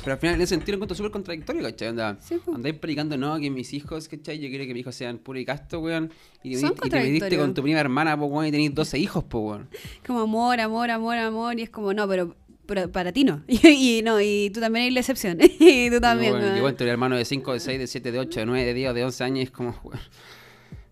[0.00, 1.94] Pero al final, en ese sentido, lo encuentro súper contradictorio, ¿cachai?
[2.20, 4.38] Sí, andáis predicando, no, que mis hijos, ¿cachai?
[4.38, 6.10] Yo quiero que mis hijos sean puro y casto, weón.
[6.42, 9.40] Y te, y te con tu prima hermana, po, weón, y tenéis 12 hijos, po,
[9.40, 9.68] weón.
[10.06, 11.58] Como amor, amor, amor, amor.
[11.58, 13.42] Y es como, no, pero, pero para ti no.
[13.48, 15.38] Y, y no, y tú también eres la excepción.
[15.60, 16.56] y tú también, weón.
[16.56, 18.74] Yo cuento el hermano de 5, de 6, de 7, de 8, de 9, de
[18.74, 20.00] 10, de 11 años, es como, weón.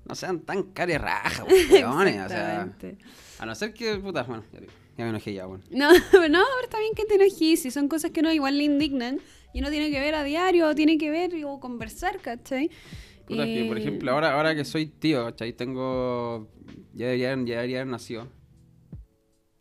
[0.05, 2.27] No sean tan care raja, weones.
[2.27, 2.69] o sea,
[3.39, 5.63] a no ser que, puta, bueno, ya, digo, ya me enojé ya, weón.
[5.71, 7.61] No, no, pero está bien que te enojes.
[7.63, 9.19] Si son cosas que no igual le indignan
[9.53, 12.71] y no tiene que ver a diario, o tiene que ver o conversar, ¿cachai?
[13.27, 15.53] Puta, que, por Y- ejemplo, ahora, ahora que soy tío, ¿cachai?
[15.53, 16.49] Tengo.
[16.95, 18.29] Ya deberían, ya deberían nacido.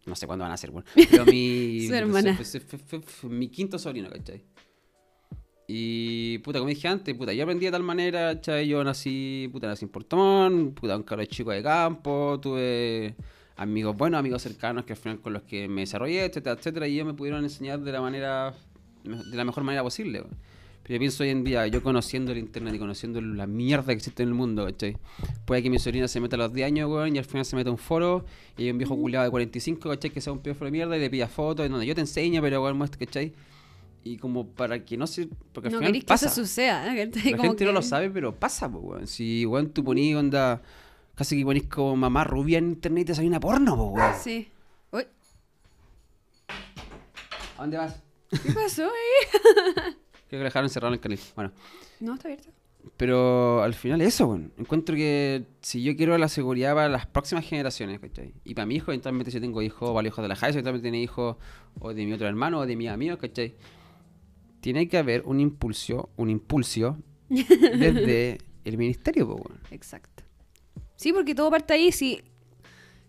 [0.06, 0.88] No sé cuándo van a ser, bueno.
[1.12, 1.82] Pero mi.
[1.88, 2.36] Su hermana.
[2.36, 4.44] fue- fue- fue- fue mi quinto sobrino, ¿cachai?
[5.72, 8.68] Y, puta, como dije antes, puta, yo aprendí de tal manera, ¿cachai?
[8.68, 13.16] Yo nací, puta, nací en Portón, puta, un cabro chico de campo, tuve
[13.62, 16.94] amigos buenos, amigos cercanos que al final con los que me desarrollé, etcétera, etcétera, y
[16.96, 18.54] ellos me pudieron enseñar de la manera,
[19.04, 20.24] de la mejor manera posible.
[20.84, 23.94] Pero yo pienso hoy en día, yo conociendo el internet y conociendo la mierda que
[23.94, 24.98] existe en el mundo, ¿cachai?
[25.46, 27.56] Puede que mi sobrina se meta a los 10 años, weón, y al final se
[27.56, 28.26] meta a un foro,
[28.58, 30.10] y hay un viejo culiado de 45, ¿cachai?
[30.10, 32.42] Que sea un pedófilo de mierda y le pida fotos, en donde yo te enseño,
[32.42, 33.34] pero weón, muestra, ¿cachai?
[34.06, 35.28] Y como para que no se...
[35.52, 36.84] Porque al No final que eso suceda.
[36.86, 36.88] ¿eh?
[36.88, 39.08] La gente no que- lo sabe, pero pasa, pues, weón.
[39.08, 40.62] Si, weón, tú ponís onda...
[41.20, 44.16] Casi que ponís como mamá rubia en internet y te sale una porno, pues, weón.
[44.24, 44.50] Sí.
[44.94, 45.04] Uy,
[47.58, 48.02] ¿A dónde vas?
[48.30, 49.42] ¿Qué pasó ahí?
[49.84, 51.20] Creo que lo dejaron encerrado en el canal.
[51.36, 51.52] Bueno.
[52.00, 52.52] No, está abierto.
[52.96, 54.54] Pero al final eso, weón.
[54.58, 58.34] Encuentro que si yo quiero la seguridad para las próximas generaciones, ¿cachai?
[58.46, 60.60] Y para mi hijo, eventualmente si tengo hijos, para los hijos de la Jai, si
[60.60, 61.36] eventualmente tiene hijos,
[61.82, 63.56] o de mi otro hermano, o de mi amigo, ¿cachai?
[64.62, 69.60] Tiene que haber un impulso, un impulso desde el ministerio, pues, weón.
[69.72, 70.19] Exacto.
[71.00, 71.94] Sí, porque todo parte ahí.
[71.94, 72.22] Si,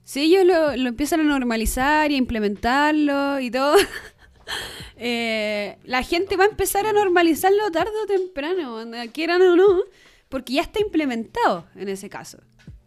[0.04, 3.74] si ellos lo, lo empiezan a normalizar y a implementarlo y todo,
[4.96, 8.78] eh, la gente va a empezar a normalizarlo tarde o temprano,
[9.12, 9.80] quieran o no,
[10.28, 12.38] porque ya está implementado en ese caso.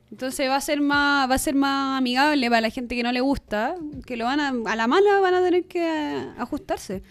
[0.09, 3.11] Entonces va a ser más, va a ser más amigable para la gente que no
[3.11, 7.03] le gusta, que lo van a, a la mala van a tener que eh, ajustarse.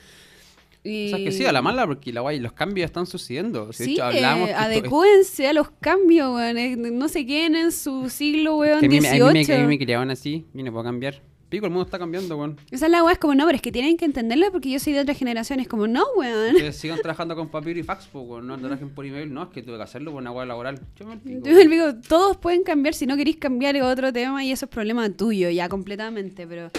[0.84, 1.06] Y...
[1.12, 3.72] O sea, que sí, a la mala, porque la guay, los cambios están sucediendo.
[3.72, 6.98] Si de Sí, hecho, hablábamos eh, que adecúense a los cambios, weón.
[6.98, 9.48] No se queden en su siglo, weón, que a mí, me- a mí 18.
[9.48, 11.22] me, a mí me criaban así, y no puedo cambiar.
[11.48, 12.56] Pico, el mundo está cambiando, weón.
[12.70, 14.78] Esa es la weá, es como, no, pero es que tienen que entenderlo porque yo
[14.80, 15.60] soy de otra generación.
[15.60, 16.54] Es como, no, weón.
[16.54, 18.46] Ustedes sigan trabajando con papiro y fax, weón.
[18.46, 19.32] No trabajen por email.
[19.32, 20.80] No, es que tuve que hacerlo por una guay laboral.
[20.98, 24.42] Yo me pico, Yo digo, todos pueden cambiar, si no queréis cambiar es otro tema
[24.42, 26.70] y eso es problema tuyo, ya completamente, pero...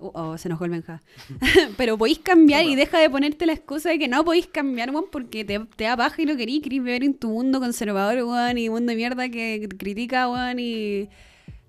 [0.00, 1.02] Uh, oh, se nos el Benja.
[1.76, 5.06] pero podéis cambiar y deja de ponerte la excusa de que no podéis cambiar, weón,
[5.10, 8.58] porque te, te da paja y no querís, querís vivir en tu mundo conservador, weón,
[8.58, 11.08] y mundo de mierda que critica, weón, y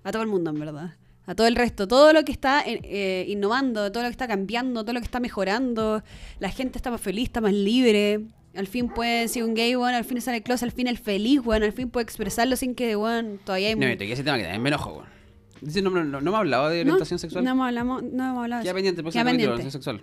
[0.04, 0.94] a todo el mundo, en verdad.
[1.26, 4.28] A todo el resto, todo lo que está eh, eh, innovando, todo lo que está
[4.28, 6.02] cambiando, todo lo que está mejorando,
[6.38, 8.20] la gente está más feliz, está más libre.
[8.54, 10.98] Al fin puede ser un gay, weón, al fin sale el closet, al fin el
[10.98, 13.74] feliz, weón, al fin puede expresarlo sin que, weón, todavía hay...
[13.74, 15.19] No, toqué ese tema que también me enojo, weón.
[15.60, 17.44] Dice, no, no, no, no me ha hablado de No, orientación sexual.
[17.44, 20.02] No hemos hablado, no hemos hablado Queda pendiente, próximo capítulo, orientación sexual.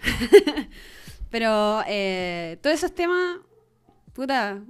[1.30, 3.38] Pero eh, todos esos temas,
[4.12, 4.62] puta,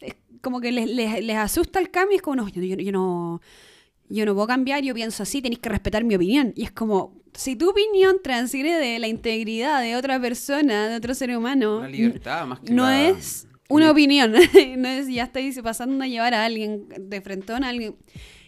[0.00, 2.14] es como que les, les- les asusta el cambio.
[2.14, 3.40] y Es como, no, yo, yo- yo no,
[4.08, 6.52] yo no puedo cambiar, yo pienso así, tenéis que respetar mi opinión.
[6.56, 11.36] Y es como, si tu opinión transgrede la integridad de otra persona, de otro ser
[11.36, 14.32] humano, Una libertad más que no la- es una opinión.
[14.78, 17.96] no es ya estáis pasando a llevar a alguien de frentón a alguien.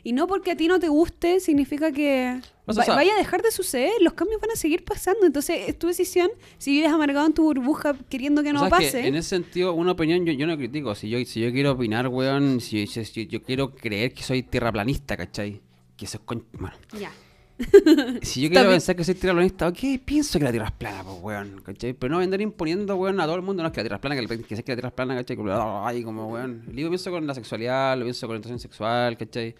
[0.06, 3.18] Y no porque a ti no te guste, significa que O sea, va- vaya a
[3.18, 3.90] dejar de suceder.
[4.00, 5.26] Los cambios van a seguir pasando.
[5.26, 6.30] Entonces, es tu decisión.
[6.58, 9.02] Si vives amargado en tu burbuja queriendo que no O sea, pase.
[9.02, 10.94] que en ese sentido, una opinión yo, yo no critico.
[10.94, 14.44] Si yo, si yo quiero opinar, weón, si, si- si yo quiero creer que soy
[14.44, 15.60] terraplanista, ¿cachai?
[15.96, 16.44] Que eso es con...
[16.52, 17.10] Bueno, Ya.
[18.22, 21.02] si yo quiero También- pensar que soy terraplanista, ok, pienso que la Tierra es plana,
[21.02, 21.94] pues, weón, ¿cachai?
[21.94, 24.00] Pero no andar imponiendo, weón, a todo el mundo, no es que la Tierra es
[24.02, 25.36] plana, que, el- que sé que la Tierra es plana, ¿cachai?
[25.36, 26.62] Como, Ay, como, weón.
[26.72, 29.54] Y Lo pienso con la sexualidad, lo pienso con la orientación sexual, ¿cachai?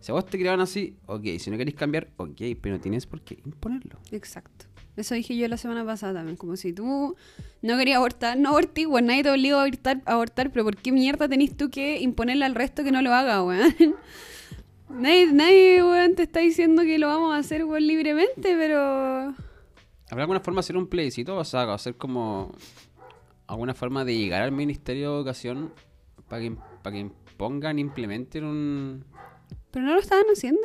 [0.00, 1.24] Si a vos te creaban así, ok.
[1.38, 3.98] Si no queréis cambiar, ok, pero no tienes por qué imponerlo.
[4.10, 4.66] Exacto.
[4.96, 6.36] Eso dije yo la semana pasada también.
[6.36, 7.16] Como si tú
[7.62, 9.06] no querías abortar, no abortí, weón.
[9.06, 12.44] Nadie te obliga a abortar, a abortar, pero ¿por qué mierda tenés tú que imponerle
[12.44, 13.74] al resto que no lo haga, weón?
[14.90, 19.36] Nadie, nadie, weón, te está diciendo que lo vamos a hacer, weón, libremente, pero...
[20.10, 21.36] ¿Habrá alguna forma de hacer un plebiscito?
[21.36, 22.52] O sea, hacer como
[23.46, 25.72] alguna forma de llegar al Ministerio de Educación
[26.28, 29.04] para que, para que impongan, implementen un...
[29.70, 30.62] ¿Pero no lo estaban haciendo?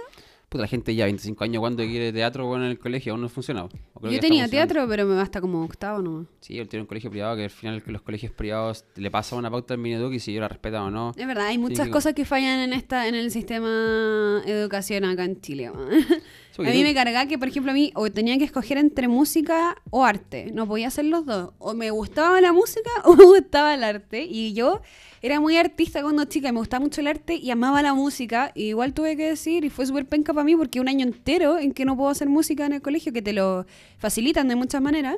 [0.49, 3.29] Puta, la gente ya 25 años cuando quiere teatro bueno, en el colegio aún no
[3.29, 6.27] que Yo tenía teatro, pero me basta como octavo nomás.
[6.39, 9.49] Sí, él tiene un colegio privado que al final los colegios privados le pasa una
[9.49, 11.11] pauta al Mineduc y si yo la respetan o no.
[11.17, 11.91] Es verdad, hay muchas sí.
[11.91, 15.67] cosas que fallan en esta en el sistema educación acá en Chile.
[15.67, 19.75] a mí me cargaba que, por ejemplo, a mí o tenía que escoger entre música
[19.89, 20.51] o arte.
[20.53, 21.53] No podía hacer los dos.
[21.57, 24.23] O me gustaba la música o me gustaba el arte.
[24.23, 24.81] Y yo
[25.25, 26.51] era muy artista cuando chica.
[26.51, 28.51] Me gustaba mucho el arte y amaba la música.
[28.55, 31.57] Y igual tuve que decir, y fue súper penca para mí porque un año entero
[31.57, 33.65] en que no puedo hacer música en el colegio, que te lo
[33.97, 35.17] facilitan de muchas maneras.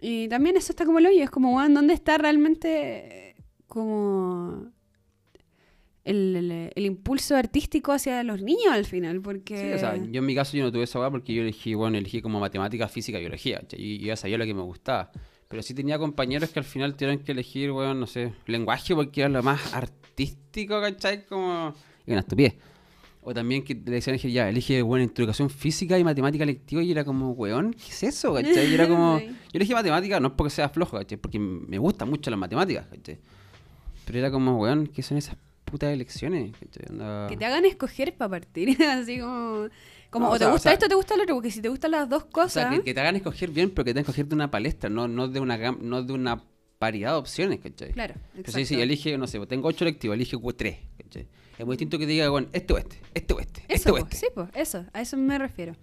[0.00, 1.22] Y también eso está como el hoyo.
[1.22, 4.72] Es como, ¿dónde está realmente como
[6.04, 9.20] el, el- impulso artístico hacia los niños al final?
[9.20, 9.56] Porque...
[9.56, 11.74] Sí, o sea, yo en mi caso yo no tuve esa weá porque yo elegí,
[11.74, 13.60] bueno, elegí como matemática, física y biología.
[13.60, 13.80] ¿cachai?
[13.80, 15.12] Y yo ya sabía lo que me gustaba.
[15.50, 19.22] Pero sí tenía compañeros que al final tuvieron que elegir, weón, no sé, lenguaje porque
[19.22, 21.26] era lo más artístico, ¿cachai?
[21.26, 21.74] Como.
[22.06, 22.54] Y una estupidez.
[23.22, 27.04] O también que le decían, ya, elige, bueno, educación física y matemática lectiva y era
[27.04, 28.70] como, weón, ¿qué es eso, cachai?
[28.70, 29.18] Y era como.
[29.52, 31.18] Yo elegí matemática no es porque sea flojo, ¿cachai?
[31.18, 33.18] Porque me gustan mucho las matemáticas, ¿cachai?
[34.06, 36.52] Pero era como, weón, ¿qué son esas putas elecciones?
[36.52, 36.84] ¿cachai?
[36.90, 38.80] Onda- Que te hagan escoger para partir.
[38.84, 39.66] Así como.
[40.10, 41.34] Como, No, o, o te o gusta sea- esto o te gusta lo otro.
[41.36, 42.52] Porque si te gustan las dos O cosas.
[42.52, 44.90] sea, que, que te hagan escoger bien, pero que te hagan escoger de una palestra,
[44.90, 46.42] no, no de una no de una
[46.78, 47.92] paridad de opciones, ¿cachai?
[47.92, 48.14] Claro.
[48.34, 51.28] Pero sí, sí, elige, no sé, tengo ocho electivos, elige tres, ¿cachai?
[51.58, 53.90] Es muy distinto que te diga, bueno, este o este, este o este, este Eso,
[53.90, 54.16] o po, este.
[54.16, 55.74] sí, pues, eso, a eso me refiero.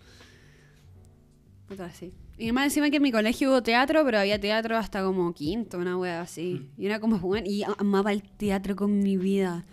[1.68, 2.14] Puta, sí.
[2.38, 5.78] Y más encima que en mi colegio hubo teatro, pero había teatro hasta como quinto,
[5.78, 6.72] una wea así.
[6.78, 6.82] Mm.
[6.82, 9.66] Y era como, bueno, y amaba el teatro con mi vida.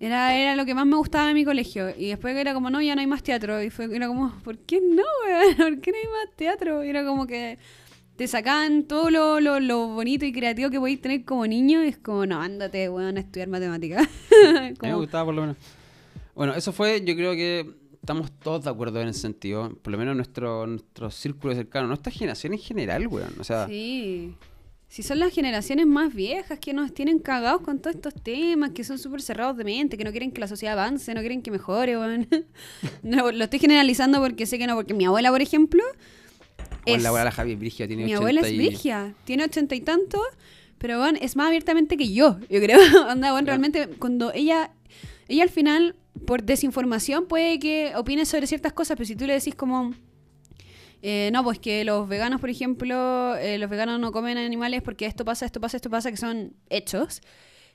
[0.00, 1.90] Era, era lo que más me gustaba de mi colegio.
[1.96, 3.62] Y después era como, no, ya no hay más teatro.
[3.62, 5.56] Y fue, era como, ¿por qué no, weón?
[5.56, 6.84] ¿Por qué no hay más teatro?
[6.84, 7.58] Y era como que
[8.16, 11.84] te sacaban todo lo, lo, lo bonito y creativo que podéis tener como niño.
[11.84, 14.06] Y es como, no, ándate, weón, a estudiar matemáticas.
[14.82, 15.56] Me gustaba por lo menos.
[16.34, 17.68] Bueno, eso fue, yo creo que
[18.00, 22.12] estamos todos de acuerdo en ese sentido, por lo menos nuestro, nuestro círculo cercano, nuestra
[22.12, 23.34] generación en general, weón.
[23.40, 24.34] O sea, Sí.
[24.88, 28.84] Si son las generaciones más viejas que nos tienen cagados con todos estos temas, que
[28.84, 31.50] son súper cerrados de mente, que no quieren que la sociedad avance, no quieren que
[31.50, 32.26] mejore, weón.
[33.02, 35.82] No, lo estoy generalizando porque sé que no, porque mi abuela, por ejemplo,
[36.84, 39.44] bueno, es- la abuela la Javi Brigia tiene mi 80 abuela es y- brigia, tiene
[39.44, 40.20] ochenta y tanto,
[40.78, 42.78] pero bueno, es más abiertamente que yo, yo creo.
[43.10, 44.70] Onda, bueno, realmente cuando ella,
[45.28, 45.96] ella al final,
[46.26, 49.92] por desinformación, puede que opine sobre ciertas cosas, pero si tú le decís como,
[51.02, 55.06] eh, no, pues que los veganos, por ejemplo, eh, los veganos no comen animales porque
[55.06, 57.20] esto pasa, esto pasa, esto pasa, que son hechos.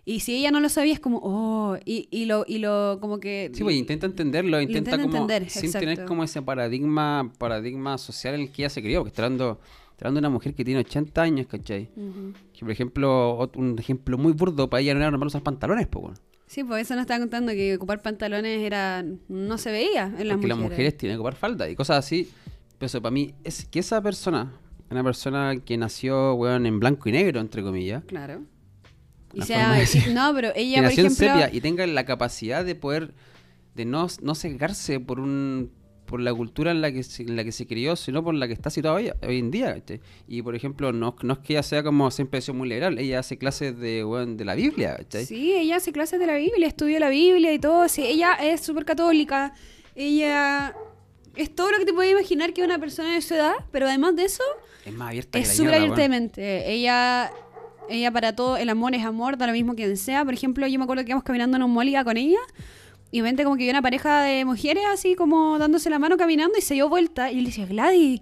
[0.06, 3.20] Y si ella no lo sabía, es como, oh, y, y lo, y lo, como
[3.22, 3.50] que...
[3.54, 6.10] Sí, pues intenta entenderlo, intenta intenta como entender, sin tener exacto.
[6.10, 10.06] como ese paradigma, paradigma social en el que ella se crió, porque está hablando, está
[10.06, 11.90] hablando de una mujer que tiene 80 años, ¿cachai?
[11.96, 12.34] Ujú.
[12.52, 16.20] Que por ejemplo, un ejemplo muy burdo para ella no era normal usar pantalones, pues.
[16.48, 20.36] Sí, pues eso nos estaba contando que ocupar pantalones era no se veía en las
[20.36, 20.50] Porque mujeres.
[20.50, 22.30] las mujeres tienen que ocupar falda y cosas así.
[22.84, 24.52] Pero eso para mí es que esa persona,
[24.91, 28.41] una persona que nació, weón, en blanco y negro, entre comillas, Claro.
[29.34, 33.13] Y sea, de no, pero ella, por ejemplo, sepia y tenga la capacidad de poder,
[33.74, 35.72] de no, no cegarse por un
[36.06, 38.48] por la cultura en la que se, en la que se crió, sino por la
[38.48, 39.76] que está situada hoy, hoy en día.
[39.76, 40.02] ¿cachai?
[40.28, 43.00] Y por ejemplo, no, no es que ella sea como siempre ha sido muy liberal,
[43.00, 45.26] ella hace clases de, weón, de la Biblia, ¿cachai?
[45.26, 47.88] sí, ella hace clases de la Biblia, estudia la Biblia y todo.
[47.88, 49.54] Sí, ella es súper católica.
[49.96, 50.76] Ella
[51.36, 54.15] es todo lo que te puedes imaginar que una persona de su edad, pero además
[54.15, 54.43] de eso,
[54.86, 56.72] Es más abierta es súper abierta de mente.
[56.72, 57.32] Ella,
[57.89, 60.24] ella para todo, el amor es amor, da lo mismo quien sea.
[60.26, 62.39] Por ejemplo, yo me acuerdo que íbamos caminando en un mall con ella
[63.12, 66.17] y de repente como que vi una pareja de mujeres así como dándose la mano
[66.17, 68.22] caminando y se dio vuelta y le decía, Gladys,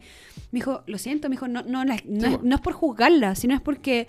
[0.52, 2.04] me dijo, lo siento, me dijo, no, no, no, es,
[2.43, 4.08] no es por juzgarla, sino es porque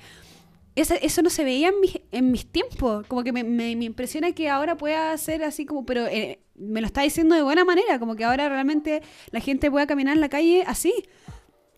[0.74, 3.06] esa- eso no se veía en mis, en mis tiempos.
[3.06, 6.80] Como que me, me- me impresiona que ahora pueda ser así como, pero eh, me
[6.80, 10.20] lo está diciendo de buena manera, como que ahora realmente la gente pueda caminar en
[10.20, 10.92] la calle así.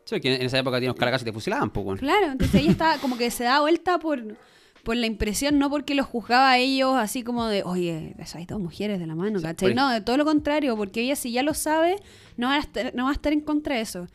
[0.05, 1.99] Sí, que en esa época teníamos cargas y te fusilaban, pues, weón.
[1.99, 4.37] Claro, entonces ella está como que se da vuelta por,
[4.83, 8.45] por la impresión, no porque los juzgaba a ellos así como de, oye, eso hay
[8.45, 9.71] dos mujeres de la mano, Sí, ¿cachai?
[9.71, 11.97] por- No, de todo lo contrario, porque ella si ya lo sabe,
[12.37, 14.07] no va a estar, no va a estar en contra de eso.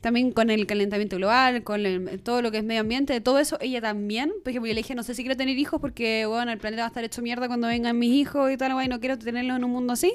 [0.00, 3.58] También con el calentamiento global, con el- todo lo que es medio ambiente, todo eso,
[3.60, 6.52] ella también, por ejemplo, yo le dije, no sé si quiero tener hijos porque, bueno,
[6.52, 9.00] el planeta va a estar hecho mierda cuando vengan mis hijos y tal, bueno, no
[9.00, 10.12] quiero tenerlos en un mundo así.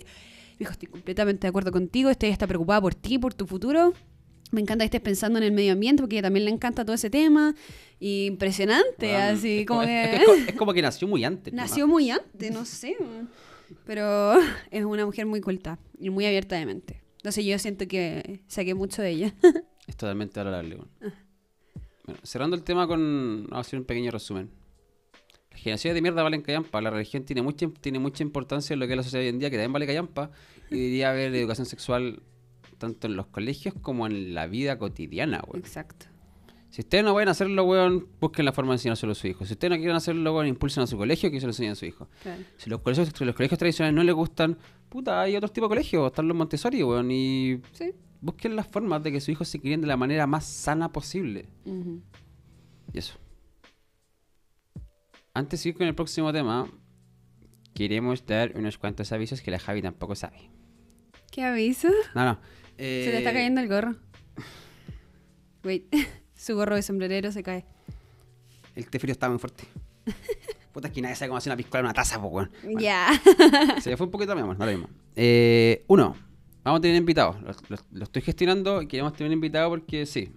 [0.54, 3.94] Me dijo, estoy completamente de acuerdo contigo, estoy está preocupada por ti, por tu futuro.
[4.52, 6.86] Me encanta que estés pensando en el medio ambiente porque a ella también le encanta
[6.86, 7.54] todo ese tema.
[8.00, 10.16] Y impresionante, Weón, así es como es- que...
[10.16, 11.52] es, como- es como que nació muy antes.
[11.54, 11.70] nomás.
[11.72, 12.96] Nació muy antes, no sé.
[13.86, 14.36] Pero
[14.72, 17.02] es una mujer muy culta y muy abierta de mente.
[17.18, 19.34] Entonces yo siento que saqué mucho de ella.
[19.88, 20.76] Es totalmente valorable.
[20.76, 20.90] weón.
[22.06, 23.44] Bueno, cerrando el tema con.
[23.50, 24.50] Vamos a hacer un pequeño resumen.
[25.52, 26.82] Las generaciones de mierda valen callampa.
[26.82, 29.40] La religión tiene mucha, tiene mucha importancia en lo que es la sociedad hoy en
[29.40, 30.32] día, que también vale callampa.
[30.70, 32.22] Y debería haber educación sexual
[32.78, 35.60] tanto en los colegios como en la vida cotidiana, weón.
[35.60, 36.08] Exacto.
[36.70, 39.46] Si ustedes no pueden hacerlo, weón, busquen la forma de enseñárselo a su hijo.
[39.46, 41.76] Si ustedes no quieren hacerlo, weón, impulsen a su colegio que se lo enseñen a
[41.76, 42.10] su hijo.
[42.24, 42.42] Claro.
[42.58, 44.58] Si los colegios, los colegios tradicionales no les gustan,
[44.94, 46.06] puta, hay otros tipos de colegios.
[46.08, 47.92] Están los Montessori, weón, y Sí.
[48.22, 51.48] busquen las formas de que su hijo se críen de la manera más sana posible.
[51.66, 52.00] Ujú.
[52.94, 53.16] Y eso.
[55.34, 56.70] Antes de ir con el próximo tema,
[57.74, 60.50] queremos dar unos cuantos avisos que la Javi tampoco sabe.
[61.32, 61.90] ¿Qué aviso?
[62.14, 62.40] No, no.
[62.78, 63.96] Se te está Eh, cayendo el gorro.
[65.64, 65.86] Wait.
[66.36, 67.66] Su gorro de sombrerero se cae.
[68.76, 69.64] El té frío está muy fuerte.
[70.72, 72.32] Puta, es que nadie sabe cómo hacer una piscola en una taza, pues.
[72.64, 73.10] Bueno, Ya.
[73.82, 74.90] Se fue un poquito, mi amor, no lo mismo.
[75.16, 76.16] Eh, uno,
[76.64, 77.40] vamos a tener invitados.
[77.42, 80.32] Lo, lo- lo estoy gestionando y queremos tener un invitado porque sí.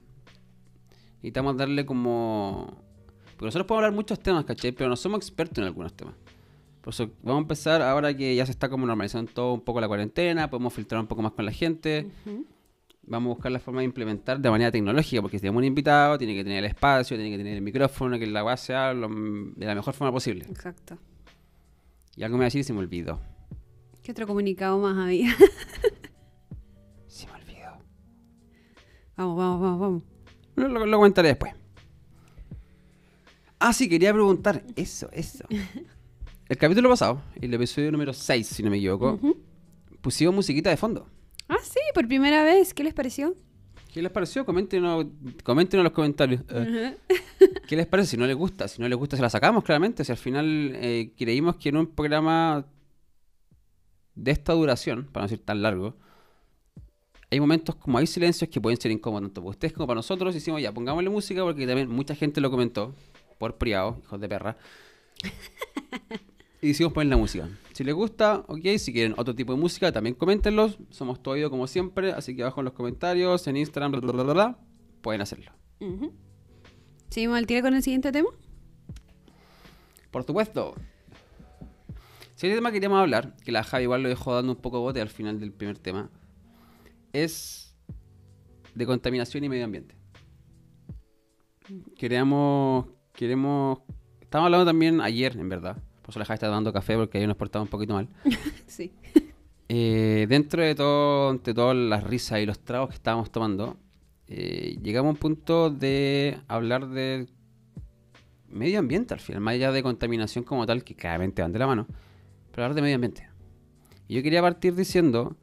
[1.16, 2.82] necesitamos darle como...
[3.32, 4.72] Porque nosotros podemos hablar muchos temas, ¿cachai?
[4.72, 6.14] Pero no somos expertos en algunos temas.
[6.80, 9.80] Por eso vamos a empezar ahora que ya se está como normalizando todo un poco
[9.80, 12.08] la cuarentena, podemos filtrar un poco más con la gente.
[12.24, 12.46] Ujú.
[13.08, 16.18] Vamos a buscar la forma de implementar de manera tecnológica, porque si tenemos un invitado,
[16.18, 19.08] tiene que tener el espacio, tiene que tener el micrófono, que la base sea lo-
[19.08, 20.44] de la mejor forma posible.
[20.48, 20.98] Exacto.
[22.16, 23.20] Y algo me va a decir y se me olvidó.
[24.02, 25.34] ¿Qué otro comunicado más había?
[27.06, 27.78] Se me olvidó.
[29.16, 30.02] vamos, vamos, vamos, vamos.
[30.56, 31.52] Lo, lo- comentaré después.
[33.58, 34.62] Ah, sí, quería preguntar.
[34.74, 35.44] Eso, eso.
[36.48, 39.36] El capítulo pasado, el episodio número 6, si no me equivoco, Ujú.
[40.00, 41.08] pusimos musiquita de fondo.
[41.48, 42.74] Ah, sí, por primera vez.
[42.74, 43.34] ¿Qué les pareció?
[43.92, 44.44] ¿Qué les pareció?
[44.44, 45.06] Coméntenos,
[45.42, 46.42] coméntenos en los comentarios.
[46.50, 46.96] Eh.
[47.66, 48.10] ¿Qué les parece?
[48.10, 50.04] Si no les gusta, si no les gusta, se la sacamos claramente.
[50.04, 52.66] Si al final eh, creímos que en un programa
[54.14, 55.96] de esta duración, para no decir tan largo,
[57.30, 60.34] hay momentos como hay silencios que pueden ser incómodos tanto para ustedes como para nosotros.
[60.34, 62.94] Y decimos, ya, pongámosle música porque también mucha gente lo comentó
[63.38, 64.56] por privado, hijos de perra.
[66.60, 67.48] y decidimos poner la música.
[67.72, 68.78] Si les gusta, ok.
[68.78, 70.78] Si quieren otro tipo de música, también coméntenlos.
[70.90, 72.12] Somos todo oído como siempre.
[72.12, 74.58] Así que abajo en los comentarios, en Instagram, bla, bla, bla, bla, bla,
[75.02, 75.52] pueden hacerlo.
[77.10, 78.30] ¿Seguimos al tiro con el siguiente tema?
[80.10, 80.74] Por supuesto.
[82.34, 84.58] Si hay un tema que queríamos hablar, que la Javi igual lo dejó dando un
[84.58, 86.10] poco bote al final del primer tema,
[87.12, 87.74] es
[88.74, 89.94] de contaminación y medio ambiente.
[91.96, 93.80] Queremos, queremos,
[94.20, 97.26] estábamos hablando también ayer, en verdad, por eso la Javi está dando café porque ayer
[97.26, 98.08] nos portamos un poquito mal.
[98.68, 98.92] Sí.
[99.68, 103.76] Eh, dentro de todo, de todas las risas y los tragos que estábamos tomando,
[104.28, 107.26] eh, llegamos a un punto de hablar de
[108.48, 111.66] medio ambiente al final, más allá de contaminación como tal, que claramente van de la
[111.66, 111.88] mano,
[112.52, 113.28] pero hablar de medio ambiente.
[114.06, 115.36] Y yo quería partir diciendo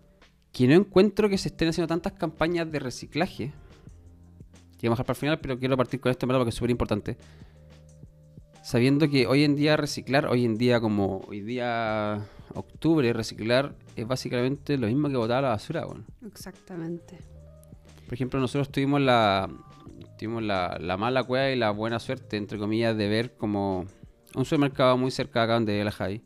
[0.53, 3.51] que no encuentro que se estén haciendo tantas campañas de reciclaje.
[4.79, 6.51] Que vamos a dejar para el final, pero quiero partir con esto en verdad porque
[6.51, 7.17] es súper importante.
[8.63, 14.07] Sabiendo que hoy en día reciclar, hoy en día como hoy día octubre, reciclar es
[14.07, 15.85] básicamente lo mismo que botar a la basura.
[15.85, 16.05] weón.
[16.25, 17.19] Exactamente.
[18.05, 19.49] Por ejemplo, nosotros tuvimos la
[20.17, 23.85] tuvimos la, la mala cueva y la buena suerte, entre comillas, de ver como
[24.33, 26.21] un supermercado muy cerca de acá donde la Javi,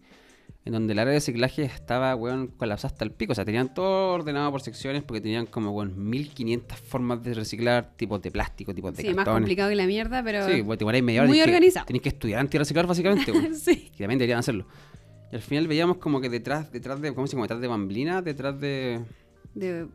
[0.67, 3.31] en donde el área de reciclaje estaba, weón, colapsada hasta el pico.
[3.31, 7.95] O sea, tenían todo ordenado por secciones porque tenían como, weón, 1500 formas de reciclar,
[7.95, 9.39] tipos de plástico, tipos de Sí, más cartones.
[9.39, 10.45] complicado que la mierda, pero...
[10.45, 11.29] Sí, weón, te demoráis media hora.
[11.29, 11.85] muy organizado.
[11.85, 13.55] Tenés que estudiar antirreciclar, básicamente, weón.
[13.55, 13.89] sí.
[13.95, 14.67] que también deberían hacerlo.
[15.31, 17.45] Y al final veíamos como que detrás, detrás de, ¿cómo se llama?
[17.45, 19.01] Detrás de bamblina, detrás de
[19.53, 19.87] ¿De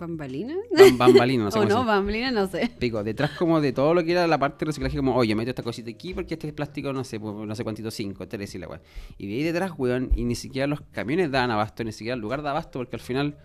[0.00, 0.54] bambalina?
[0.76, 2.70] bam- bambalina, no sé o no, se- bambalina, no sé.
[2.78, 5.50] Pico, detrás como de todo lo que era la parte de reciclaje, como, oye, meto
[5.50, 8.54] esta cosita aquí porque este es plástico, no sé, pues, no sé cuántito, 5, 3
[8.54, 8.80] y la weá.
[9.18, 12.20] Y veía ahí detrás, weón, y ni siquiera los camiones daban abasto, ni siquiera el
[12.20, 13.36] lugar da abasto, porque al final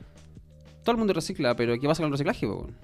[0.84, 2.76] todo el mundo recicla, pero ¿qué pasa con el reciclaje, weón?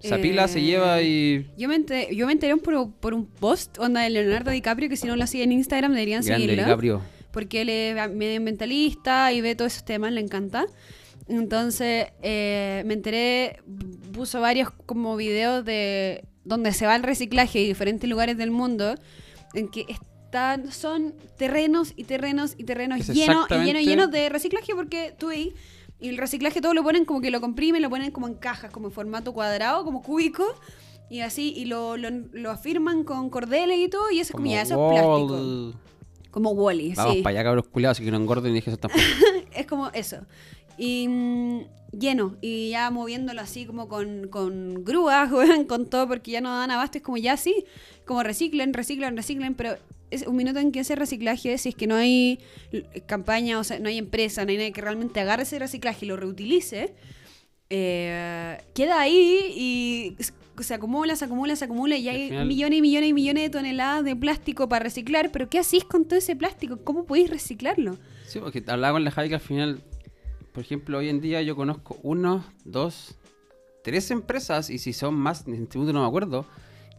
[0.00, 1.50] Se Eh, lleva y...
[1.58, 4.96] Yo me enteré, yo me enteré por, por un post onda de Leonardo DiCaprio, que
[4.96, 6.64] si no lo siguen en Instagram deberían Grande, seguirlo.
[6.64, 7.00] DiCaprio.
[7.32, 10.66] Porque él es medioambientalista y ve todos esos temas, le encanta.
[11.28, 13.60] Entonces eh, me enteré,
[14.12, 18.94] puso varios como videos de donde se va el reciclaje y diferentes lugares del mundo,
[19.52, 24.28] en que están, son terrenos y terrenos y terrenos Es llenos y llenos llenos de
[24.30, 25.54] reciclaje porque tú ahí
[26.00, 28.70] y el reciclaje todo lo ponen como que lo comprimen, lo ponen como en cajas,
[28.70, 30.44] como en formato cuadrado, como cúbico.
[31.10, 34.46] Y así, y lo, lo, lo afirman con cordeles y todo, y eso es como,
[34.46, 35.80] ya, eso es plástico.
[36.30, 37.22] Como Wally, Vamos sí.
[37.22, 39.02] para allá, cabros culiados, así que no engorden y dejen eso tampoco.
[39.52, 40.18] Es como eso.
[40.78, 41.60] Y mm,
[41.98, 46.56] lleno, y ya moviéndolo así como con, con grúas, weón, con todo, porque ya no
[46.56, 46.98] dan abasto.
[46.98, 47.64] Es como ya sí,
[48.04, 49.76] como reciclen, reciclen, reciclen, pero
[50.10, 52.38] es un minuto en que ese reciclaje, si es que no hay
[53.06, 56.08] campaña, o sea, no hay empresa, no hay nadie que realmente agarre ese reciclaje y
[56.08, 56.94] lo reutilice,
[57.70, 60.16] eh, queda ahí y
[60.62, 63.50] se acumula, se acumula, se acumula y hay final- millones y millones y millones de
[63.50, 65.30] toneladas de plástico para reciclar.
[65.30, 66.78] Pero ¿qué hacís con todo ese plástico?
[66.82, 67.98] ¿Cómo podéis reciclarlo?
[68.26, 69.80] Sí, porque hablaba con la Javi que al final,
[70.52, 73.14] por ejemplo, hoy en día yo conozco uno, dos,
[73.82, 76.46] tres empresas, y si son más, en este momento no me acuerdo,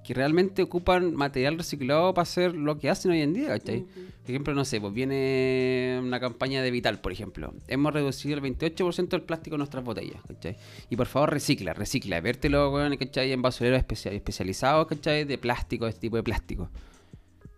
[0.04, 3.82] que realmente ocupan material reciclado para hacer lo que hacen hoy en día, ¿cachai?
[4.22, 7.54] Por ejemplo, no sé, pues viene una campaña de Vital, por ejemplo.
[7.68, 10.56] Hemos reducido el 28% del plástico en nuestras botellas, ¿cachai?
[10.90, 12.22] Y por favor, recicla, recicla.
[12.22, 13.32] Vértelo, weón, ¿cachai?
[13.34, 15.26] En basureros especia- especializados, ¿cachai?
[15.26, 16.70] De plástico, de este tipo de plástico.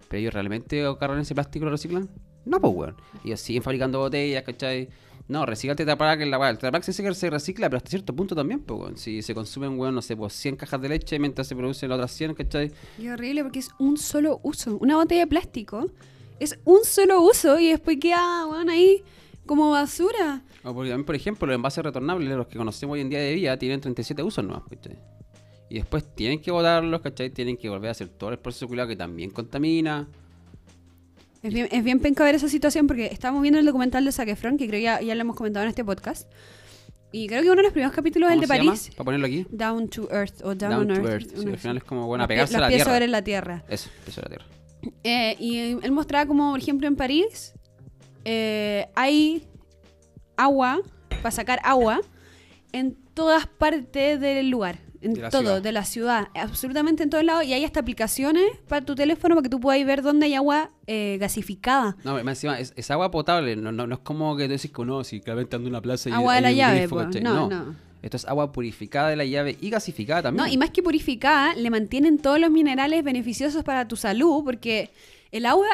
[0.10, 2.10] ¿Pero ellos realmente agarran ese plástico y lo reciclan?
[2.46, 2.96] No, pues, weón.
[3.24, 4.90] Ellos siguen fabricando botellas, ¿cachai?
[5.32, 6.50] No, recicla el Tetra que es la weá.
[6.50, 8.98] El Tetra Pak sí se se recicla, pero hasta cierto punto también, pues, weón.
[8.98, 11.96] Si se consumen, weón, no sé, pues 100 cajas de leche mientras se producen las
[11.96, 12.70] otras 100, ¿cachai?
[13.00, 14.78] Y horrible porque es un solo uso.
[14.82, 15.90] Una botella de plástico
[16.38, 19.06] es un solo uso y después queda, bueno, ahí
[19.46, 20.44] como basura.
[20.66, 23.34] O porque también, por ejemplo, los envases retornables, los que conocemos hoy en día de
[23.34, 25.00] vida, tienen 37 usos nomás, ¿cachai?
[25.70, 27.30] Y después tienen que botarlos, ¿cachai?
[27.30, 30.10] Tienen que volver a hacer todo el proceso cuidado que también contamina.
[31.44, 34.28] Es bien, es bien penca ver esa situación porque estábamos viendo el documental de Zac
[34.28, 36.32] Efron, que creo ya, ya lo hemos comentado en este podcast.
[37.12, 38.72] Y creo que uno de los primeros capítulos es el de ¿Cómo se llama?
[38.72, 38.90] París.
[38.96, 39.46] Para ponerlo aquí.
[39.50, 41.32] Down to Earth o Down, Down on to Earth.
[41.32, 41.38] Earth.
[41.38, 42.86] Sí, al final es como, bueno, apegarse a la tierra.
[42.86, 43.64] sobre la tierra.
[43.68, 44.62] Eso, pies sobre la tierra.
[45.04, 47.54] Eh, y él mostraba como, por ejemplo, en París
[48.24, 49.48] eh, hay
[50.38, 52.02] agua, para sacar agua,
[52.72, 54.80] en todas partes del lugar.
[55.02, 55.62] En De todo, ciudad.
[55.62, 57.44] de la ciudad, absolutamente en todos lados.
[57.44, 60.72] Y hay hasta aplicaciones para tu teléfono para que tú puedas ver dónde hay agua
[60.88, 61.98] eh, gasificada.
[62.04, 63.56] No, encima, es, es agua potable.
[63.56, 65.82] No, no, no es como que tú decís que no, si claramente ando en una
[65.82, 67.22] plaza y Agua de la llave, grifo, pues.
[67.22, 67.76] No, no.
[68.02, 70.46] Esto es agua purificada de la llave y gasificada también.
[70.46, 74.90] No, y más que purificada, le mantienen todos los minerales beneficiosos para tu salud, porque
[75.32, 75.68] el agua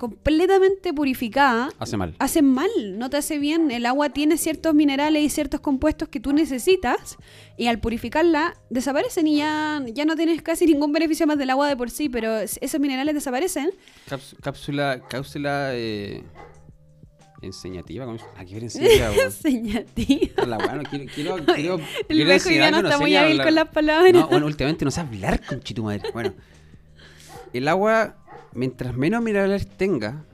[0.00, 2.14] completamente purificada Hace mal.
[2.18, 3.70] hace mal, no te hace bien.
[3.70, 7.18] El agua tiene ciertos minerales y ciertos compuestos que tú necesitas
[7.58, 11.68] y al purificarla desaparecen y ya, ya no tienes casi ningún beneficio más del agua
[11.68, 13.70] de por sí, pero es- esos minerales desaparecen.
[14.08, 16.24] Cáps- cápsula, cápsula eh,
[17.42, 18.06] enseñativa.
[18.36, 18.44] Ah,
[19.24, 20.46] enseñativa.
[20.46, 23.54] La weá, no quiero, quiero, El quiero, viejo quiero ya no está muy hábil con
[23.54, 24.12] las palabras.
[24.12, 26.02] No, bueno, últimamente no sé hablar con tu madre.
[26.12, 26.32] Bueno,
[27.52, 28.16] el agua,
[28.54, 30.24] mientras menos minerales tenga,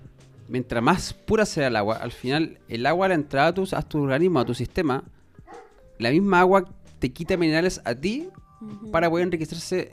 [0.48, 3.82] mientras más pura sea el agua, al final, el agua, la entrada a tu, a
[3.82, 5.04] tu organismo, a tu sistema,
[5.98, 6.64] la misma agua
[6.98, 8.28] te quita minerales a ti
[8.90, 9.92] para poder enriquecerse,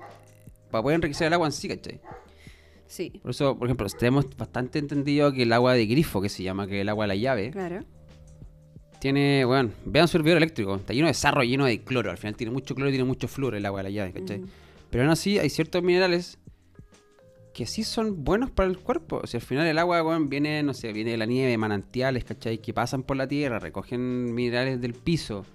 [0.71, 1.99] para poder enriquecer el agua en sí, ¿cachai?
[2.88, 6.43] Sí, Por eso, por ejemplo, tenemos bastante entendido que el agua de grifo, que se
[6.43, 7.80] llama, que es el agua de la llave, claro.
[8.99, 12.36] tiene, bueno, vean su hervidor eléctrico, está lleno de sarro, lleno de cloro, al final
[12.36, 14.41] tiene mucho cloro y tiene mucho flúor el agua de la llave, ¿cachai?
[14.91, 16.38] Pero aún así hay ciertos minerales
[17.53, 19.21] que sí son buenos para el cuerpo.
[19.23, 22.23] O sea, al final el agua, weón, viene, no sé, viene de la nieve, manantiales,
[22.23, 22.57] ¿cachai?
[22.57, 25.45] Que pasan por la tierra, recogen minerales del piso.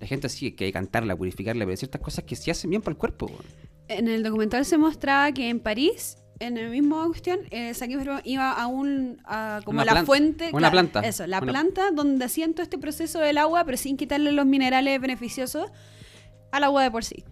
[0.00, 2.70] La gente sí, que hay que cantarla, purificarla, pero hay ciertas cosas que sí hacen
[2.70, 3.44] bien para el cuerpo, weón.
[3.88, 7.72] En el documental se mostraba que en París, en la misma cuestión, eh,
[8.24, 10.50] iba a un, a como Una la plan- fuente.
[10.52, 11.00] una planta.
[11.00, 14.46] Eso, la Una- planta donde hacían todo este proceso del agua, pero sin quitarle los
[14.46, 15.70] minerales beneficiosos
[16.52, 17.24] al agua de por sí.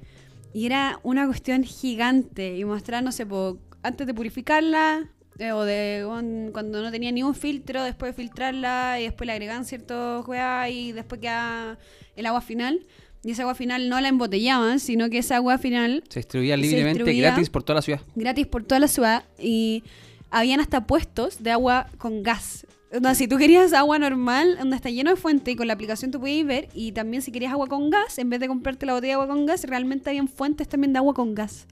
[0.53, 2.57] Y era una cuestión gigante.
[2.57, 5.09] Y mostrar, no sé, po, antes de purificarla,
[5.39, 9.27] eh, o de un- cuando no tenía ni un filtro, después de filtrarla, y después
[9.27, 11.79] le agregaban ciertos weá, y después queda
[12.17, 12.87] el agua final.
[13.23, 16.63] Y esa agua final no la embotellaban, sino que esa agua final Se distribuía Se
[16.63, 18.01] libremente distribuía- gratis por toda la ciudad.
[18.15, 19.83] gratis por toda la ciudad y
[20.31, 22.67] habían hasta puestos de agua con gas.
[22.93, 26.11] Onda, si tú querías agua normal, donde está lleno de fuente y con la aplicación
[26.11, 28.95] tú podías ver, y también si querías agua con gas, en vez de comprarte la
[28.95, 31.67] botella de agua con gas, realmente habían fuentes también de agua con gas.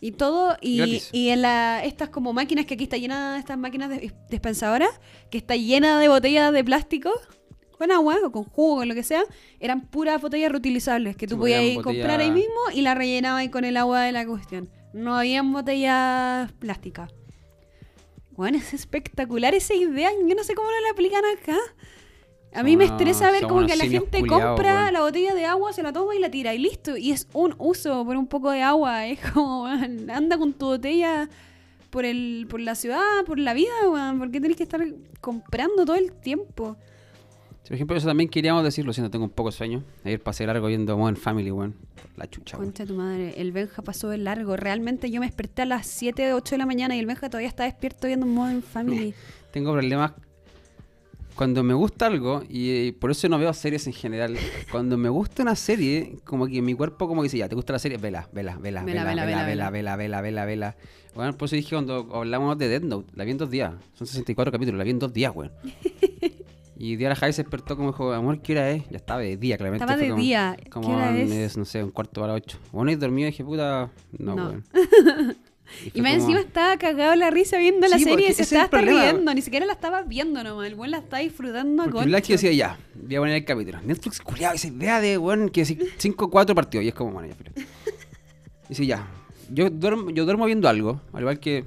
[0.00, 0.80] Y todo, y,
[1.12, 4.90] y en la, estas como máquinas que aquí está llena estas máquinas de- dispensadoras,
[5.30, 7.10] que está llena de botellas de plástico
[7.76, 9.22] con agua o con jugo, con lo que sea,
[9.60, 13.64] eran puras botellas reutilizables que tú Sí, podías comprar ahí mismo y la rellenabas con
[13.64, 14.68] el agua de la cuestión.
[14.92, 17.12] No habían botellas plásticas.
[18.32, 20.10] Bueno, es espectacular esa idea.
[20.26, 21.56] Yo no sé cómo no la aplican acá.
[22.54, 25.72] A mí me estresa ver como que la gente culiados, compra la botella de agua,
[25.72, 26.96] se la toma y la tira y listo.
[26.96, 29.06] Y es un uso por un poco de agua.
[29.08, 31.28] Es como, weón, anda con tu botella
[31.90, 34.18] por el por la ciudad, por la vida, weón.
[34.18, 34.84] ¿Por qué tenés que estar
[35.20, 36.76] comprando todo el tiempo?
[37.68, 39.84] Por ejemplo, eso también queríamos decirlo, siento tengo un poco de sueño.
[40.02, 41.74] Ayer pasé largo viendo Modern Family, weón.
[42.16, 42.70] La chucha, weón.
[42.70, 44.56] Concha tu madre, el Benja pasó de largo.
[44.56, 47.48] Realmente yo me desperté a las 7, 8 de la mañana y el Benja todavía
[47.48, 49.14] está despierto viendo Modern Family.
[49.52, 50.12] Tengo problemas
[51.38, 54.36] cuando me gusta algo, y eh, por eso no veo series en general.
[54.72, 57.72] Cuando me gusta una serie, como que mi cuerpo como que dice, ya, ¿te gusta
[57.72, 57.96] la serie?
[57.96, 60.76] Vela, vela, vela, Vela, vela, vela, vela, vela, vela, vela, vela.
[61.14, 63.72] Bueno, por eso dije cuando hablamos de Death Note, la vi en dos días.
[63.94, 65.52] Son 64 capítulos, la vi en dos días, weón.
[66.80, 68.88] Y Javi se despertó como dijo, amor, ¿qué hora es?
[68.88, 69.82] Ya estaba de día, claramente.
[69.84, 70.56] Estaba de como- día.
[70.70, 72.58] Como ¿Qué hora es, no sé, un cuarto para ocho.
[72.70, 74.44] Bueno, y dormido y dije, puta, no, No.
[74.46, 74.64] weón.
[75.94, 78.64] Y Y más como- encima estaba cagado la risa viendo la serie y se estaba
[78.64, 79.34] hasta riendo.
[79.34, 80.66] Ni siquiera la estaba viendo nomás.
[80.66, 81.86] El buen la está disfrutando a.
[82.04, 83.80] Blacky decía, ya, voy a poner el capítulo.
[83.82, 86.84] Netflix, culiado, esa idea de, weón, que 5 o 4 partidos.
[86.84, 87.50] Y es como, bueno, ya, filo.
[88.68, 89.06] Dice, ya,
[89.50, 91.64] yo duermo, yo duermo viendo algo, al igual que...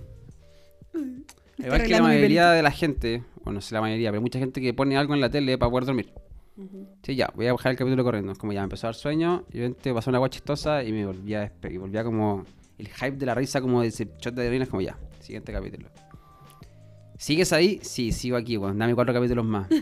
[0.94, 4.40] Al igual que la mayoría de la gente, bueno, no sé la mayoría, pero mucha
[4.40, 6.12] gente que pone algo en la tele para poder dormir.
[7.04, 8.32] Sí, ya, voy a bajar el capítulo corriendo.
[8.32, 10.84] Es como ya, me empezó a dar sueño, y de repente pasó una agua chistosa
[10.84, 12.46] y me volvía a y volvía como
[12.82, 15.52] el hype de la risa, como de ese shot de adrenalina, es como ya, siguiente
[15.54, 15.90] capítulo.
[17.18, 17.80] ¿Sigues ahí?
[17.84, 18.80] Sí, sigo aquí, weón.
[18.80, 19.68] Dame cuatro capítulos más.
[19.70, 19.78] Y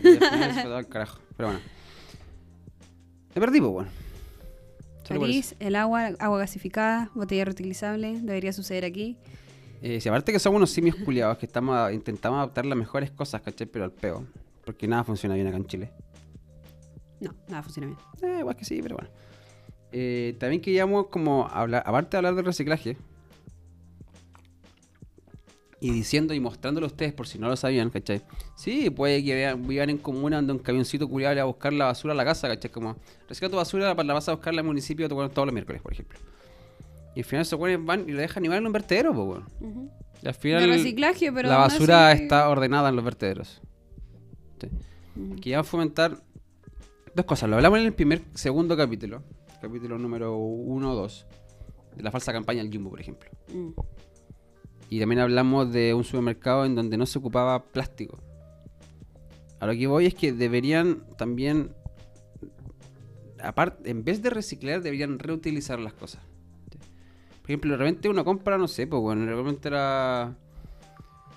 [0.66, 1.18] al carajo.
[1.36, 1.60] Pero bueno.
[3.34, 3.88] Me perdí, pues,
[5.08, 8.20] por París, el agua, agua gasificada, botella reutilizable.
[8.20, 9.16] Debería suceder aquí.
[9.80, 13.10] Eh, si aparte que somos unos simios culiados que estamos a- intentamos adaptar las mejores
[13.10, 13.66] cosas, ¿cachai?
[13.66, 14.26] Pero al peo.
[14.64, 15.90] Porque nada funciona bien acá en Chile.
[17.20, 17.98] No, nada funciona bien.
[18.22, 19.10] Eh, igual que sí, pero bueno.
[19.92, 22.96] Eh, también queríamos como hablar, aparte de hablar del reciclaje,
[25.82, 28.20] y diciendo y mostrándolo a ustedes por si no lo sabían, ¿cachai?
[28.54, 31.86] Sí, puede que vean- vivan en comuna donde un camioncito culiado va a buscar la
[31.86, 32.70] basura a la casa, ¿cachai?
[32.70, 32.96] Como,
[33.28, 35.92] recicla tu basura, para la vas a buscar al municipio to- todos los miércoles, por
[35.94, 36.18] ejemplo.
[37.14, 39.40] Y al final esos güeyes van y lo dejan igual en un vertedero, pues.
[40.22, 43.62] Y al final De reciclaje, pero la basura está ordenada en los vertederos.
[44.60, 45.54] Sí.
[45.64, 46.18] Fomentar
[47.14, 47.48] dos cosas.
[47.48, 49.22] Lo hablamos en el primer, segundo capítulo,
[49.60, 51.26] capítulo número 1 o 2,
[51.96, 53.30] de la falsa campaña del Jumbo, por ejemplo.
[53.52, 53.70] Mm.
[54.88, 58.18] Y también hablamos de un supermercado en donde no se ocupaba plástico.
[59.60, 61.74] A lo que voy es que deberían también,
[63.42, 66.22] aparte, en vez de reciclar, deberían reutilizar las cosas.
[67.42, 70.36] Por ejemplo, de repente uno compra, no sé, pues bueno, de repente era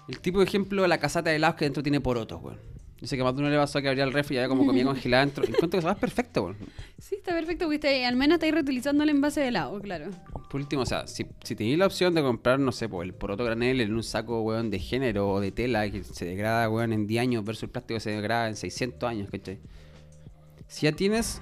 [0.08, 2.73] el tipo de ejemplo de la casata de helados que dentro tiene porotos, weón.
[3.08, 4.86] Sé que más de uno le pasó que abría el refri y había como comida
[4.86, 5.44] congelada dentro.
[5.44, 6.58] Encuentro que es perfecto, weón.
[6.98, 10.10] Sí, está perfecto, porque está- al menos estáis reutilizando el envase de helado, claro.
[10.50, 13.14] Por último, o sea, si, si tenéis la opción de comprar, no sé, pues el
[13.14, 16.94] poroto granel en un saco, weón, de género o de tela que se degrada, weón,
[16.94, 19.60] en 10 años versus el plástico que se degrada en 600 años, ¿cachai?
[20.68, 21.42] Si ya tienes...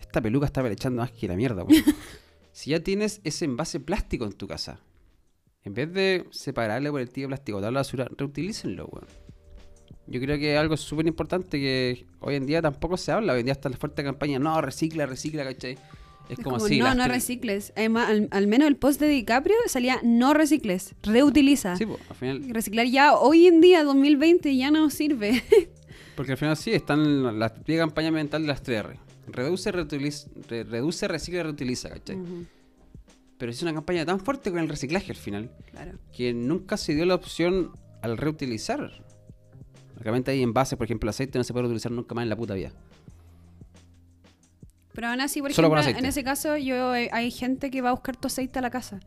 [0.00, 1.82] Esta peluca está pelechando más que la mierda, weón.
[2.52, 4.80] si ya tienes ese envase plástico en tu casa,
[5.64, 9.06] en vez de separarle por el de plástico, darle a la basura, reutilícenlo, weón.
[10.10, 13.34] Yo creo que algo súper importante que hoy en día tampoco se habla.
[13.34, 15.72] Hoy en día está la fuerte campaña, no, recicla, recicla, ¿cachai?
[16.30, 17.72] Es, Es como, si no, las no recicles.
[17.76, 21.76] Además, al, al menos el post de DiCaprio salía no recicles, reutiliza.
[21.76, 25.42] Sí, pues, al final, Reciclar ya hoy en día, 2020, ya no sirve.
[26.16, 28.96] porque al final sí, están la típica campaña mental de las 3R.
[29.28, 32.16] Reduce, reutiliza, re- reduce, recicla y reutiliza, ¿cachai?
[33.36, 35.92] Pero es una campaña tan fuerte con el reciclaje al final, claro.
[36.16, 37.70] que nunca se dio la opción
[38.02, 39.04] al reutilizar.
[40.00, 42.54] Realmente hay envases, por ejemplo, aceite no se puede reutilizar nunca más en la puta
[42.54, 42.72] vida.
[44.94, 47.90] Pero aún así, por Solo ejemplo, en ese caso, yo eh, hay gente que va
[47.90, 48.98] a buscar tu aceite a la casa.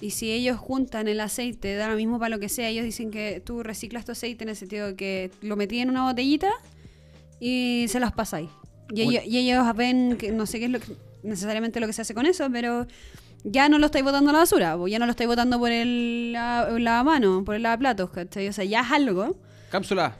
[0.00, 3.10] Y si ellos juntan el aceite, da lo mismo para lo que sea, ellos dicen
[3.10, 6.50] que tú reciclas tu aceite en el sentido de que lo metí en una botellita
[7.40, 8.50] y se las pasáis.
[8.92, 11.92] Y, ellos, y ellos ven que no sé qué es lo que- necesariamente lo que
[11.92, 12.86] se hace con eso, pero
[13.44, 15.70] ya no lo estáis botando a la basura, o ya no lo estáis botando por
[15.70, 18.48] el la- el lavamano, por el lavaplatos, ¿cachai?
[18.48, 19.36] O sea, ya es algo.
[19.70, 20.16] Cápsula.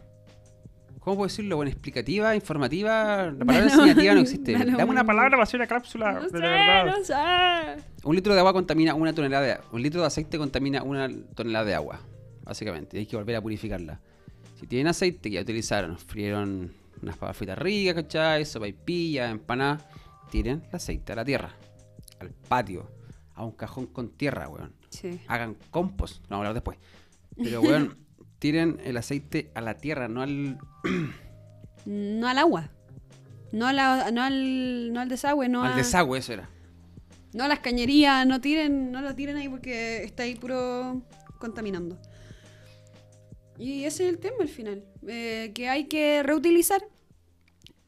[1.01, 1.57] ¿Cómo puedo decirlo?
[1.57, 3.31] Bueno, explicativa, informativa.
[3.37, 4.53] La palabra lo- enseñativa no existe.
[4.53, 6.13] Dame una palabra para hacer una cápsula.
[6.13, 6.87] No de sé, verdad.
[6.87, 7.83] no sé.
[8.05, 11.65] Un litro de agua contamina una tonelada de Un litro de aceite contamina una tonelada
[11.67, 12.01] de agua.
[12.43, 12.97] Básicamente.
[12.97, 14.01] Y hay que volver a purificarla.
[14.59, 16.73] Si tienen aceite que ya utilizaron, frieron
[17.03, 18.45] unas papas fritas ricas, ¿cachai?
[18.47, 19.85] Sopaipillas, empanadas.
[20.31, 21.51] Tiren el aceite a la tierra.
[22.21, 22.89] Al patio.
[23.35, 24.73] A un cajón con tierra, weón.
[24.91, 25.21] Sí.
[25.27, 26.23] Hagan compost.
[26.25, 26.79] Lo vamos a hablar después.
[27.37, 27.97] Pero, weón,
[28.39, 30.59] tiren el aceite a la tierra, no al.
[31.87, 32.71] No al agua.
[33.53, 36.49] No, a la- no, al, no al desagüe, no al a, desagüe, eso era.
[37.35, 41.03] no a las cañerías, no tiren, no lo tiren ahí porque está ahí puro
[41.39, 41.99] contaminando.
[43.59, 46.83] Y ese es el tema al final, eh, que hay que reutilizar.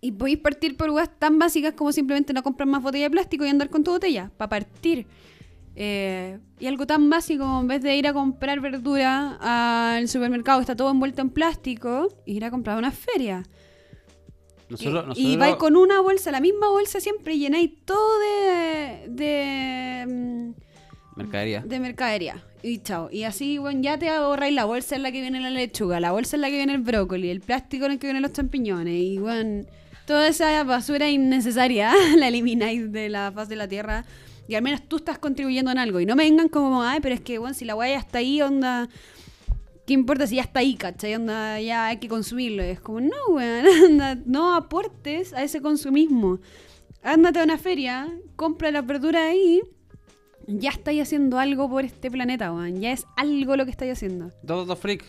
[0.01, 3.44] Y podéis partir por cosas tan básicas como simplemente no comprar más botella de plástico
[3.47, 5.07] y andar con tu botella, para partir.
[5.79, 9.37] Eh, y algo tan básico en vez de ir a comprar verdura
[9.97, 13.43] al supermercado está todo envuelto en plástico, ir a comprar a una feria.
[14.70, 18.18] Nosotros, y, nosotros y vais con una bolsa, la misma bolsa siempre, y llenáis todo
[18.18, 20.55] de, de, mm,
[21.16, 21.61] Mercadería.
[21.61, 22.43] de mercadería.
[22.62, 23.09] Y chao.
[23.12, 26.11] Y así, bueno, ya te ahorráis la bolsa en la que viene la lechuga, la
[26.11, 28.95] bolsa en la que viene el brócoli, el plástico en el que vienen los champiñones.
[28.95, 29.66] Y bueno,
[30.07, 34.05] toda esa basura innecesaria la elimináis de la faz de la tierra.
[34.49, 36.01] Y al menos tú estás contribuyendo en algo.
[36.01, 38.18] Y no me vengan como, ay, pero es que, bueno, si la weá ya está
[38.18, 38.88] ahí, onda.
[39.86, 41.14] ¿Qué importa si ya está ahí, cachai?
[41.14, 42.64] Onda, ya hay que consumirlo.
[42.64, 46.38] Y es como, no, weón, anda, no aportes a ese consumismo.
[47.03, 49.62] Ándate a una feria, compra la verdura ahí.
[50.49, 52.80] Ya estáis haciendo algo por este planeta, weón.
[52.80, 54.30] Ya es algo lo que estáis haciendo.
[54.42, 55.05] Dos datos freak.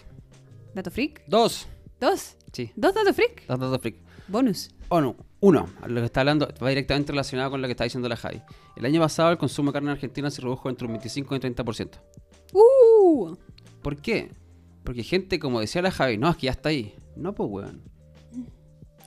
[0.73, 1.23] ¿Dato freak?
[1.27, 1.67] Dos.
[1.99, 2.35] ¿Dos?
[2.53, 2.71] Sí.
[2.75, 3.47] ¿Dos datos freak?
[3.47, 4.06] Dos datos freak.
[4.27, 4.69] Bonus.
[4.89, 5.15] O no.
[5.39, 5.67] Uno.
[5.87, 8.41] Lo que está hablando va directamente relacionado con lo que está diciendo la Javi.
[8.75, 11.37] El año pasado el consumo de carne en Argentina se redujo entre un 25 y
[11.37, 11.89] un 30%.
[12.53, 13.35] ¡Uh!
[13.81, 14.31] ¿Por qué?
[14.83, 16.95] Porque gente, como decía la Javi, no, es que ya está ahí.
[17.15, 17.81] No, pues, weón.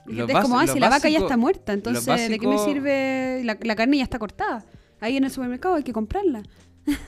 [0.07, 3.43] Lo es como, ah, si la vaca ya está muerta, entonces, ¿de qué me sirve?
[3.45, 4.65] La, la carne ya está cortada.
[5.01, 6.43] Ahí en el supermercado hay que comprarla.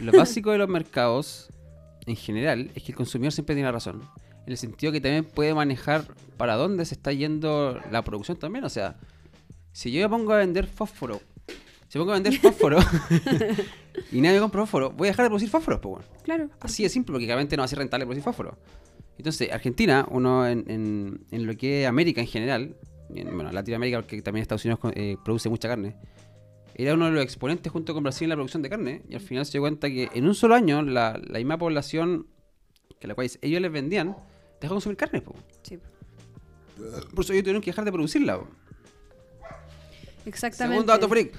[0.00, 1.48] Lo básico de los mercados,
[2.06, 4.02] en general, es que el consumidor siempre tiene razón.
[4.46, 6.04] En el sentido que también puede manejar
[6.36, 8.64] para dónde se está yendo la producción también.
[8.64, 8.96] O sea,
[9.72, 11.20] si yo me pongo a vender fósforo,
[11.88, 12.78] si me pongo a vender fósforo
[14.12, 16.08] y nadie compra fósforo, voy a dejar de producir fósforos, pues bueno.
[16.24, 16.48] Claro.
[16.60, 18.58] Así de simple, porque claramente no va a ser rentable producir fósforo.
[19.18, 22.76] Entonces, Argentina, uno en, en- en lo que es América en general,
[23.14, 25.94] en bueno, Latinoamérica, porque también Estados Unidos eh, produce mucha carne,
[26.74, 29.02] era uno de los exponentes junto con Brasil en la producción de carne.
[29.08, 32.26] Y al final se dio cuenta que en un solo año la, la misma población
[32.98, 34.16] que la cual ellos les vendían
[34.62, 35.20] dejó de consumir carne.
[35.20, 35.34] po.
[35.62, 35.78] Sí.
[37.14, 38.38] Por eso ellos tuvieron que dejar de producirla.
[38.38, 38.48] po.
[40.24, 40.74] Exactamente.
[40.74, 41.32] Segundo dato freak.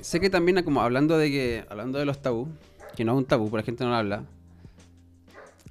[0.00, 2.48] Sé que también como hablando de que hablando de los tabú,
[2.96, 4.24] que no es un tabú, pero la gente no lo habla.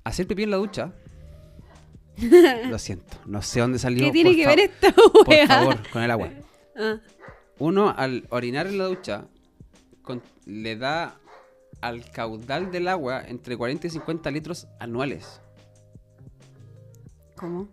[0.03, 0.93] Hacer pipí en la ducha.
[2.69, 4.05] lo siento, no sé dónde salió.
[4.05, 5.47] ¿Qué tiene por que ver esta Por wea?
[5.47, 6.29] favor, con el agua.
[6.77, 6.97] Ah,
[7.59, 9.25] Uno al orinar en la ducha
[10.01, 11.19] con- le da
[11.81, 15.41] al caudal del agua entre 40 y 50 litros anuales.
[17.35, 17.67] ¿Cómo?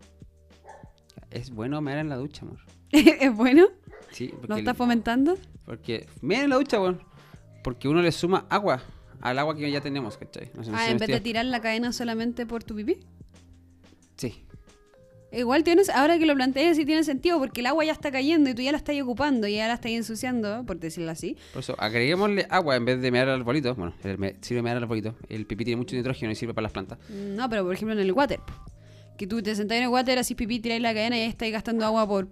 [1.30, 2.59] Es bueno mear en la ducha, amor.
[2.90, 3.66] ¿Es bueno?
[4.11, 5.36] Sí, porque ¿Lo está fomentando?
[5.64, 7.02] Porque, miren en la ducha, weón.
[7.62, 8.82] Porque uno le suma agua
[9.20, 10.50] al agua que ya tenemos, ¿cachai?
[10.54, 12.98] No sé, no sé Ah, en vez de tirar la cadena solamente por tu pipí.
[14.16, 14.44] Sí.
[15.31, 18.49] Igual tienes, ahora que lo planteé, sí tiene sentido, porque el agua ya está cayendo
[18.49, 21.37] y tú ya la estás ocupando y ya la estás ensuciando, por decirlo así.
[21.53, 23.74] Por eso, agreguémosle agua en vez de mear al arbolito.
[23.74, 25.14] Bueno, el sirve mear al arbolito.
[25.29, 26.99] El pipí tiene mucho nitrógeno y sirve para las plantas.
[27.11, 28.41] No, pero por ejemplo en el water.
[29.18, 31.51] Que tú te sentás en el water, así pipí, tiráis la cadena y ahí estás
[31.51, 32.29] gastando agua por,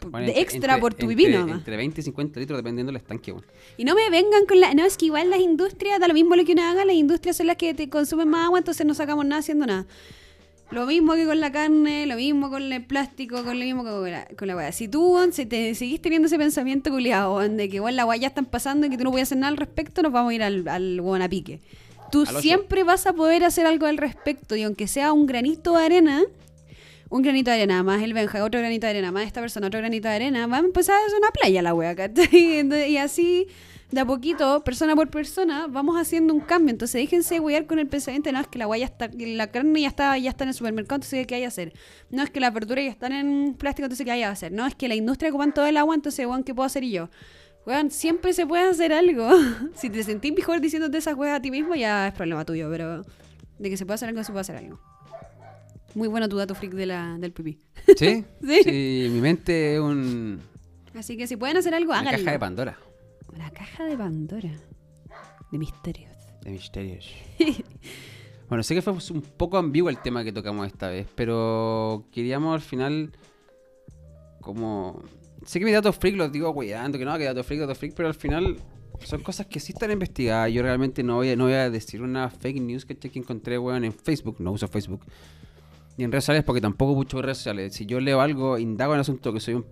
[0.00, 1.58] Bueno, de entre- extra entre- por tu entre- pipí nomás.
[1.58, 3.44] Entre 20 y 50 litros dependiendo del estanque, weón.
[3.76, 4.74] Y no me vengan con la...
[4.74, 7.36] No, es que igual las industrias, da lo mismo lo que uno haga, las industrias
[7.36, 9.86] son las que te consumen más agua, entonces no sacamos nada haciendo nada.
[10.70, 13.90] Lo mismo que con la carne, lo mismo con el plástico, con lo mismo que
[13.90, 14.70] con la, con la weá.
[14.72, 18.06] Si tú, weón, si te seguís teniendo ese pensamiento culiado, weón, de que weón, la
[18.06, 20.30] weá ya están pasando y que tú no puedes hacer nada al respecto, nos vamos
[20.30, 21.60] a ir al, al weón a pique.
[22.12, 25.76] Tú Al siempre vas a poder hacer algo al respecto y aunque sea un granito
[25.76, 26.22] de arena,
[27.08, 29.80] un granito de arena, más el Benja, otro granito de arena, más esta persona, otro
[29.80, 32.68] granito de arena, va a empezar a hacer una playa la wea, ¿cachai?
[32.88, 33.48] Y así,
[33.90, 36.70] de a poquito, persona por persona, vamos haciendo un cambio.
[36.70, 39.80] Entonces déjense wear con el pensamiento, no es que la wea ya está, la carne
[39.80, 41.72] ya está, ya está en el supermercado, entonces ¿qué hay que hacer?
[42.10, 44.52] No es que las verduras ya están en plástico, entonces ¿qué hay que hacer?
[44.52, 46.92] No es que la industria ocupan todo el agua, entonces weón, ¿qué puedo hacer y
[46.92, 47.10] yo?
[47.66, 49.28] Weón, siempre se puede hacer algo.
[49.74, 53.04] si te sentís mejor diciéndote esas weas a ti mismo, ya es problema tuyo, pero
[53.58, 54.80] de que se puede hacer algo, se puede hacer algo.
[55.94, 57.58] Muy bueno tu dato freak de la, del pipí.
[57.96, 58.24] ¿Sí?
[58.40, 59.08] Sí.
[59.10, 60.40] mi mente es un,
[60.94, 62.18] Así que si pueden hacer algo, una háganlo.
[62.18, 62.78] caja de Pandora.
[63.36, 64.50] La caja de Pandora.
[65.50, 66.16] De misterios.
[66.42, 67.08] De misterios.
[68.48, 72.54] bueno, sé que fue un poco ambiguo el tema que tocamos esta vez, pero queríamos
[72.54, 73.12] al final
[74.40, 75.02] como...
[75.44, 77.94] Sé que mis datos freak los digo cuidando, que no, que datos freak, datos freak,
[77.94, 78.58] pero al final
[79.04, 80.52] son cosas que sí están investigadas.
[80.52, 83.58] Yo realmente no voy a, no voy a decir una fake news que, que encontré,
[83.58, 84.36] weón, en Facebook.
[84.38, 85.00] No uso Facebook.
[85.96, 87.74] Ni en redes sociales porque tampoco mucho redes sociales.
[87.74, 89.64] Si yo leo algo, indago en el asunto, que soy un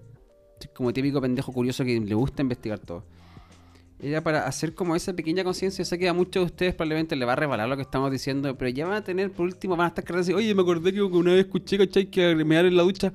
[0.75, 3.05] como típico pendejo curioso que le gusta investigar todo.
[4.01, 5.85] Era para hacer como esa pequeña conciencia.
[5.85, 8.57] Sé que a muchos de ustedes probablemente le va a rebalar lo que estamos diciendo,
[8.57, 10.93] pero ya van a tener, por último, van a estar cargando así, oye, me acordé
[10.93, 12.07] que una vez escuché, ¿cachai?
[12.07, 13.13] Que mear en la ducha.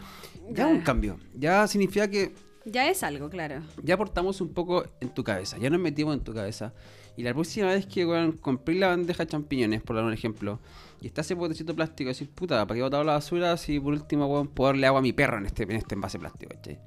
[0.50, 0.68] Ya Ya.
[0.68, 1.18] un cambio.
[1.36, 2.34] Ya significa que
[2.66, 3.62] Ya es algo, claro.
[3.82, 5.58] ya aportamos un poco en tu cabeza.
[5.58, 6.74] Ya nos metimos en tu cabeza.
[7.16, 10.60] Y la próxima vez que, weón, compré la bandeja de champiñones, por dar un ejemplo,
[11.00, 13.94] y está ese botecito plástico, decir, puta, ¿para qué he botado la basura si por
[13.94, 16.80] último, weón, puedo darle agua a mi perro en este, en este envase plástico, ¿cachai?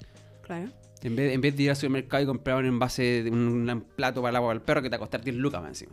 [0.42, 0.68] Claro.
[1.02, 3.80] En vez, en vez de ir al supermercado y comprar un envase, de un, un
[3.80, 5.92] plato para el agua al perro que te va a costar 10 lucas más encima.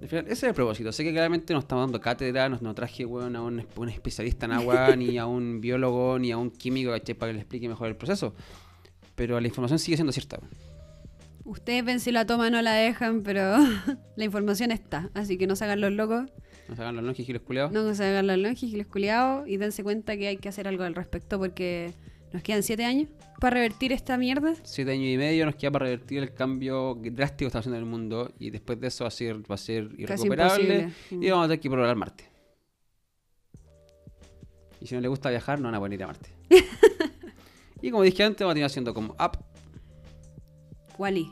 [0.00, 0.92] Al final, ese es el propósito.
[0.92, 4.46] Sé que claramente no estamos dando cátedra, no, no traje weón, a un, un especialista
[4.46, 7.88] en agua, ni a un biólogo, ni a un químico para que le explique mejor
[7.88, 8.34] el proceso.
[9.14, 10.38] Pero la información sigue siendo cierta.
[11.44, 13.56] Ustedes ven si la toman o la dejan, pero
[14.16, 15.10] la información está.
[15.14, 16.30] Así que no se hagan los locos,
[16.68, 17.72] No se hagan los longes giles culiados.
[17.72, 20.66] no se hagan los longes y los culiados y dense cuenta que hay que hacer
[20.68, 21.92] algo al respecto porque
[22.34, 23.08] nos quedan siete años
[23.38, 24.54] para revertir esta mierda.
[24.64, 27.84] Siete años y medio nos queda para revertir el cambio drástico que está haciendo en
[27.84, 28.32] el mundo.
[28.40, 30.90] Y después de eso va a ser, va a ser irrecuperable.
[31.12, 32.28] Y vamos a tener que ir por a Marte.
[34.80, 36.30] Y si no le gusta viajar, no van a poder ir a Marte.
[37.80, 39.36] y como dije antes, vamos a terminar haciendo como app.
[40.98, 41.30] Wally.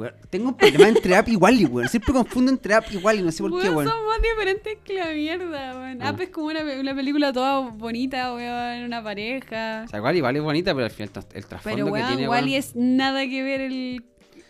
[0.00, 1.88] Weón, Tengo un problema entre app y Wally, weón.
[1.88, 4.94] Siempre confundo entre app y Wally, no sé por qué, Weón, son más diferentes que
[4.94, 6.02] la mierda, weón.
[6.02, 6.08] Ah.
[6.08, 9.82] App es como una, pe- una película toda bonita, weón, una pareja.
[9.86, 12.28] O sea, Wally, Wally es bonita, pero al final el, trasfondo Pero, que weón, tiene,
[12.28, 14.04] Wally weón, es nada que ver el,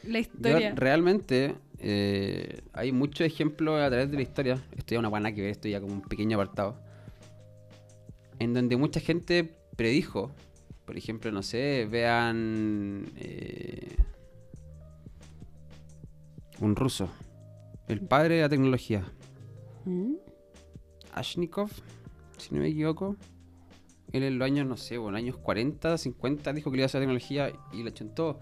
[0.05, 0.73] la Yo historia.
[0.77, 4.63] realmente eh, hay muchos ejemplos a través de la historia.
[4.77, 6.81] Esto ya una guana que ver, esto ya como un pequeño apartado.
[8.39, 9.45] En donde mucha gente
[9.77, 10.31] predijo,
[10.87, 13.97] por ejemplo, no sé, vean eh,
[16.61, 17.09] un ruso,
[17.89, 19.05] el padre de la tecnología,
[19.85, 20.15] ¿Mm?
[21.15, 21.71] Ashnikov,
[22.37, 23.17] si no me equivoco.
[24.13, 26.87] Él en los años, no sé, bueno, años 40, 50, dijo que le iba a
[26.87, 28.39] hacer tecnología y la chuntó.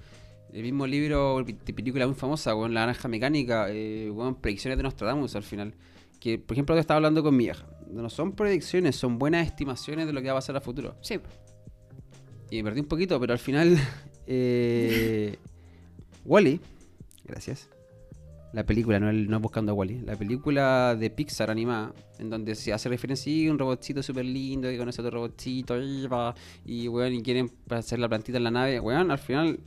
[0.52, 4.10] El mismo libro de película muy famosa, con La Naranja Mecánica, eh,
[4.40, 5.74] Predicciones de Nostradamus al final.
[6.20, 7.66] Que, por ejemplo, estaba hablando con mi vieja.
[7.90, 10.96] no son predicciones, son buenas estimaciones de lo que va a pasar a futuro.
[11.02, 11.20] Sí.
[12.50, 13.76] Y me perdí un poquito, pero al final.
[14.30, 15.38] Eh,
[16.26, 16.60] Wally,
[17.24, 17.70] gracias.
[18.52, 20.00] La película, no, el, no buscando a Wally.
[20.00, 24.68] La película de Pixar animada, en donde se hace referencia a un robotcito súper lindo
[24.68, 26.34] que conoce a otro robotcito y, va,
[26.64, 28.80] y, weón, y quieren hacer la plantita en la nave.
[28.80, 29.60] Weón, al final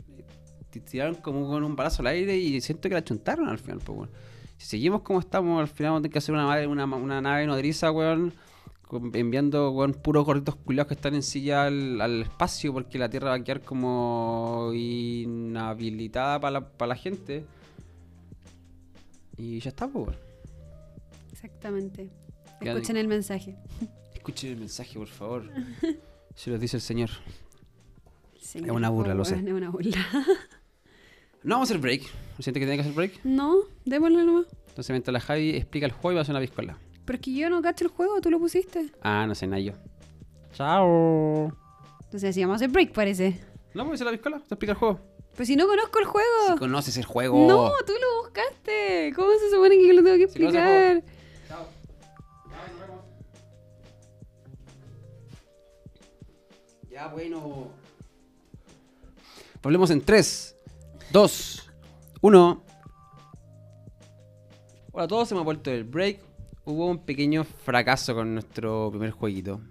[0.80, 4.10] tiraron como con un balazo al aire y siento que la chuntaron al final, pues.
[4.58, 7.46] Si seguimos como estamos, al final vamos a tener que hacer una, nave- una, nave
[7.46, 8.34] nodriza, weón,
[9.14, 13.36] enviando weón, puros gorritos culiados que están en silla al, espacio porque la Tierra va
[13.36, 17.46] a quedar como inhabilitada para la gente.
[19.42, 20.16] Y ya está, pues.
[21.32, 22.12] Exactamente.
[22.62, 23.58] Escuchen el mensaje.
[24.14, 25.50] Escuchen el mensaje, por favor.
[26.36, 27.10] Se los dice el Señor.
[28.40, 29.38] Señor, Es una burla, lo sé.
[29.38, 29.98] Es una burla.
[31.44, 32.04] No vamos a hacer break.
[32.38, 33.26] ¿Siente que tiene que hacer break?
[33.26, 34.46] No, démosle nomás.
[34.68, 36.78] Entonces, mientras la Javi explica el juego y va a hacer una piscola.
[37.04, 38.92] Pero es que yo no cacho el juego, tú lo pusiste.
[39.02, 39.74] Ah, no sé, nada yo.
[40.54, 41.52] Chao.
[42.04, 43.40] Entonces así vamos a hacer break, parece.
[43.74, 44.38] No, voy a hacer la piscola.
[44.38, 45.00] Te explica el juego.
[45.36, 46.28] Pero si no conozco el juego.
[46.50, 47.48] Si conoces el juego.
[47.48, 49.14] No, tú lo buscaste.
[49.16, 51.04] ¿Cómo se supone que yo lo tengo que Si explicar?
[51.48, 51.68] Chao.
[56.90, 57.70] Ya, bueno.
[59.64, 60.56] Hablemos en 3,
[61.12, 61.72] 2,
[62.22, 62.64] 1.
[64.92, 66.20] Hola a todos, se me ha vuelto el break.
[66.66, 69.62] Hubo un pequeño fracaso con nuestro primer jueguito.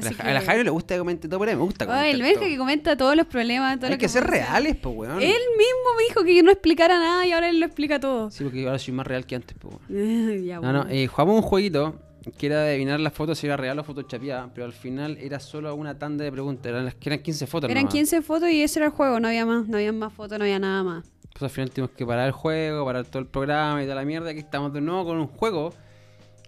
[0.00, 1.64] A la, Así a la Jairo le gusta que comente todo, pero a mí me
[1.66, 2.48] gusta comentar el Benja todo.
[2.48, 3.76] que comenta todos los problemas.
[3.78, 5.20] Todo Hay lo que ser reales, pues, weón.
[5.22, 8.30] Él mismo me dijo que yo no explicara nada y ahora él lo explica todo.
[8.30, 10.44] Sí, porque ahora soy más real que antes, pues, weón.
[10.46, 11.94] ya, No, no, eh, jugamos un jueguito
[12.36, 15.74] que era adivinar las fotos si era real o photoshopeada, pero al final era solo
[15.74, 17.94] una tanda de preguntas, eran, las, que eran 15 fotos Eran nomás.
[17.94, 20.44] 15 fotos y ese era el juego, no había más, no había más fotos, no
[20.44, 21.10] había nada más.
[21.32, 24.04] Pues al final tuvimos que parar el juego, parar todo el programa y toda la
[24.04, 25.72] mierda, aquí estamos de nuevo con un juego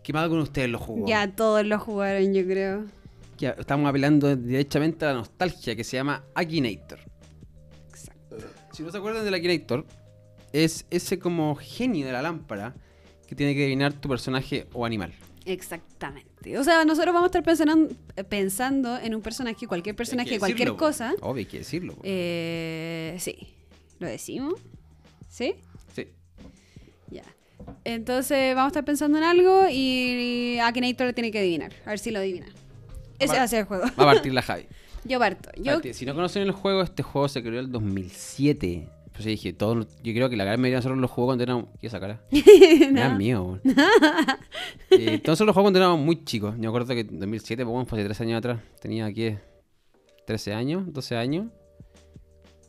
[0.03, 1.07] que más de ustedes lo jugó.
[1.07, 2.85] Ya todos lo jugaron, yo creo.
[3.37, 7.01] Que estamos apelando directamente a la nostalgia, que se llama Akinator.
[7.89, 8.37] Exacto.
[8.73, 9.87] Si no se acuerdan del Akinator,
[10.53, 12.75] es ese como genio de la lámpara
[13.27, 15.13] que tiene que adivinar tu personaje o animal.
[15.45, 16.59] Exactamente.
[16.59, 17.95] O sea, nosotros vamos a estar pensando,
[18.29, 21.15] pensando en un personaje, cualquier personaje, cualquier cosa.
[21.21, 21.97] Obvio, hay que decirlo.
[22.03, 23.55] Eh, sí.
[23.99, 24.55] ¿Lo decimos?
[25.29, 25.55] ¿Sí?
[25.95, 26.09] Sí.
[27.11, 27.25] Ya.
[27.85, 31.73] Entonces vamos a estar pensando en algo y Akinator lo tiene que adivinar.
[31.87, 32.47] A ver si lo adivina.
[33.25, 33.85] Ese Va- a ser el juego.
[33.85, 34.67] Va a partir la Javi.
[35.05, 35.51] Yo parto.
[35.57, 38.89] Yo, si no conocen el juego, este juego se creó en el 2007.
[39.13, 41.67] Pues dije, todo, yo creo que la gran mayoría de nosotros lo jugó cuando éramos...
[41.79, 42.23] ¿Qué esa cara?
[42.31, 43.17] Me da No.
[43.19, 43.61] weón.
[44.91, 46.55] eh, nosotros lo jugamos cuando éramos muy chicos.
[46.55, 48.61] Yo me acuerdo que en 2007, pues bueno, fue hace 13 años atrás.
[48.81, 49.39] Tenía, ¿qué?
[50.27, 51.47] 13 años, 12 años.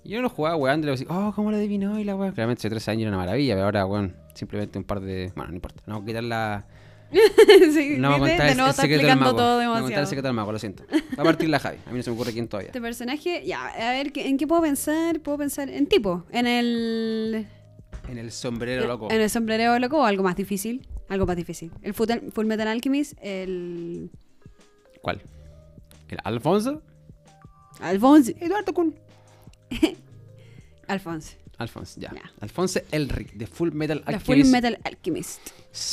[0.03, 1.97] Y yo no lo jugaba, weón, le decía, oh, ¿cómo lo adivinó?
[1.97, 2.33] Y la weón.
[2.33, 5.31] Claramente hace 13 años era una maravilla, pero ahora, weón, simplemente un par de...
[5.35, 5.81] Bueno, no importa.
[5.85, 6.67] No quitar la...
[7.73, 9.37] sí, No vamos a contar de el, nuevo el está secreto del explicando mago.
[9.37, 10.83] todo No vamos a contar el secreto del mago, lo siento.
[11.17, 11.77] Va a partir la Javi.
[11.85, 12.67] A mí no se me ocurre quién todavía.
[12.69, 15.19] Este personaje, ya, a ver, ¿qué- ¿en qué puedo pensar?
[15.21, 17.47] Puedo pensar en tipo, en el...
[18.09, 19.09] En el sombrero loco.
[19.11, 20.85] En el sombrero loco o algo más difícil.
[21.09, 21.71] Algo más difícil.
[21.81, 24.09] El Full, Full Metal Alchemist, el...
[25.01, 25.21] ¿Cuál?
[26.09, 26.81] ¿El Alfonso?
[27.79, 28.35] Alphonse.
[28.39, 28.95] Eduardo Kun.
[31.57, 31.99] Alphonse.
[31.99, 32.11] Alfonso, ya.
[32.13, 32.31] Ya.
[32.41, 34.25] Alfonso Elric, de Full Metal Alchemist.
[34.25, 35.49] Full Metal Alchemist.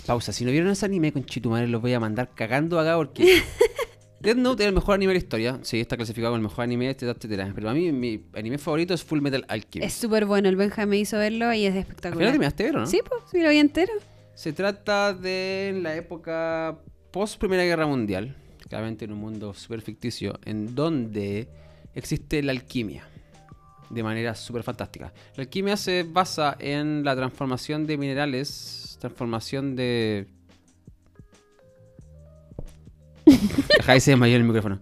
[0.06, 3.42] Pausa, si no vieron ese anime con Chitumare los voy a mandar cagando acá porque
[4.20, 5.58] Death Note es el mejor anime de la historia.
[5.62, 7.52] Sí, está clasificado como el mejor anime, etcétera, etcétera.
[7.54, 10.00] Pero a mí mi anime favorito es Full Metal Es Alchemist.
[10.00, 12.30] súper bueno, el Benja me hizo verlo y es ¿Al espectacular.
[12.30, 12.86] terminaste de ver, o no?
[12.86, 13.92] Sí, pues, sí, lo vi entero.
[14.34, 16.78] Se trata de la época
[17.10, 18.36] post Primera Guerra Mundial,
[18.68, 21.48] claramente en un mundo súper ficticio, en donde
[21.94, 23.06] existe la alquimia
[23.90, 25.12] de manera súper fantástica.
[25.36, 30.26] La alquimia se basa en la transformación de minerales, transformación de...
[33.86, 34.78] Ahí se desmayó el micrófono.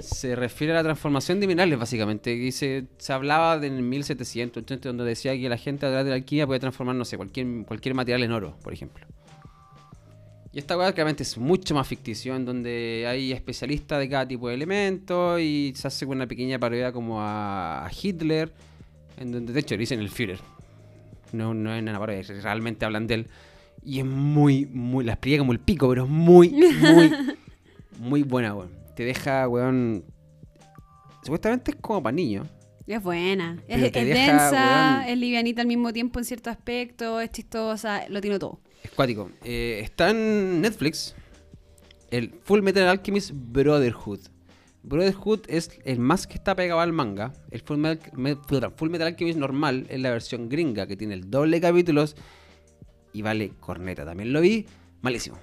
[0.00, 2.32] Se refiere a la transformación de minerales, básicamente.
[2.34, 6.04] Y se, hablaba de en el 1700, 80, donde decía que la gente a través
[6.04, 9.06] de la alquimia puede transformar, no sé, cualquier, cualquier material en oro, por ejemplo.
[10.52, 14.48] Y esta weá claramente es mucho más ficticio, en donde hay especialistas de cada tipo
[14.48, 18.52] de elemento y se hace una pequeña parodia como a, Hitler,
[19.16, 20.40] en donde de hecho le dicen el Führer.
[21.32, 23.26] No, no es una parodia, realmente hablan de él.
[23.84, 27.12] Y es muy, muy, la explica como el pico, pero es muy, muy,
[27.98, 28.70] muy buena, weón.
[28.96, 30.04] Te deja, weón.
[31.22, 32.48] Supuestamente es como para niños.
[32.88, 33.62] Es buena.
[33.68, 35.12] Es deja, densa, weón.
[35.12, 38.60] es livianita al mismo tiempo en cierto aspecto, es chistosa, lo tiene todo.
[38.82, 39.30] Es cuático.
[39.44, 41.14] Eh, está en Netflix
[42.10, 44.20] el Full Metal Alchemist Brotherhood.
[44.82, 47.32] Brotherhood es el más que está pegado al manga.
[47.50, 51.30] El Full Metal, Me- Full Metal Alchemist normal es la versión gringa que tiene el
[51.30, 52.16] doble de capítulos
[53.12, 54.04] y vale corneta.
[54.04, 54.66] También lo vi,
[55.02, 55.38] malísimo.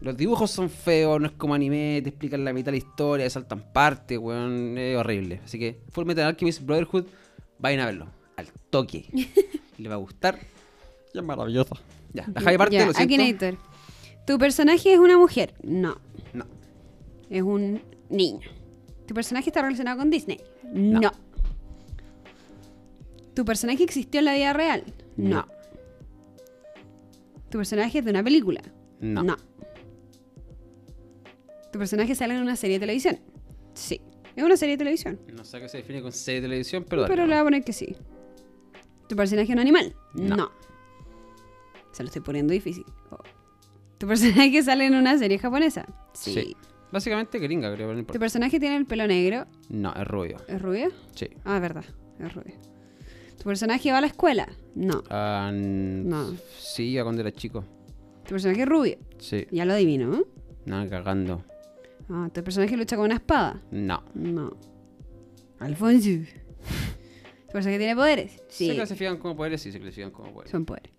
[0.00, 3.28] Los dibujos son feos, no es como anime, te explican la mitad de la historia,
[3.28, 5.40] saltan partes, weón, es horrible.
[5.44, 7.04] Así que Full Metal Alchemist Brotherhood,
[7.58, 8.06] vayan a verlo,
[8.36, 9.04] al toque.
[9.78, 10.38] Le va a gustar.
[11.12, 11.76] Y es maravilloso.
[12.12, 13.14] Ya, la Javi parte, Ya, lo siento.
[13.14, 13.58] Akinator.
[14.26, 15.54] ¿Tu personaje es una mujer?
[15.62, 15.96] No.
[16.32, 16.44] No,
[17.28, 18.48] Es un niño.
[19.06, 20.40] ¿Tu personaje está relacionado con Disney?
[20.72, 21.00] No.
[21.00, 21.12] No.
[23.34, 24.84] ¿Tu personaje existió en la vida real?
[25.16, 25.46] No.
[27.48, 28.60] ¿Tu personaje es de una película?
[29.00, 29.36] no,
[31.72, 33.18] ¿Tu personaje sale en una serie de televisión?
[33.74, 34.00] Sí.
[34.36, 35.20] Es una serie de televisión.
[35.32, 37.14] No sé qué se define con serie de televisión, pero dale.
[37.14, 37.96] Pero le voy a poner que sí.
[39.08, 39.94] ¿Tu personaje es un animal?
[40.14, 40.50] No.
[41.92, 42.84] Se lo estoy poniendo difícil.
[43.10, 43.18] Oh.
[43.98, 45.86] ¿Tu personaje sale en una serie japonesa?
[46.14, 46.56] Sí.
[46.92, 49.46] Básicamente gringa, creo, pero no ¿Tu personaje tiene el pelo negro?
[49.68, 50.38] No, es rubio.
[50.48, 50.88] ¿Es rubio?
[51.14, 51.28] Sí.
[51.44, 51.84] Ah, es verdad.
[52.18, 52.54] Es rubio.
[53.38, 54.48] ¿Tu personaje va a la escuela?
[54.74, 55.02] No.
[55.08, 56.34] Ah, No.
[56.58, 57.64] Sí, iba cuando era chico.
[58.24, 58.98] ¿Tu personaje es rubio?
[59.18, 59.46] Sí.
[59.50, 60.24] Ya lo adivino, ¿eh?
[60.66, 61.44] No, cagando.
[62.08, 63.62] Ah, ¿Tu personaje lucha con una espada?
[63.70, 64.02] No.
[64.14, 64.56] No.
[65.58, 66.08] Alfonso.
[67.46, 68.32] ¿Tu personaje tiene poderes?
[68.48, 68.74] ¿Se Sí.
[68.74, 69.60] clasifican como poderes?
[69.62, 70.50] Sí, se clasifican como poderes.
[70.50, 70.92] Son poderes.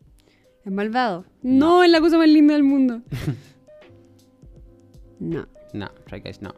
[0.65, 1.25] ¿Es malvado?
[1.41, 3.01] No, es la cosa más linda del mundo.
[5.19, 5.47] no.
[5.73, 6.53] No, Try Guys, no.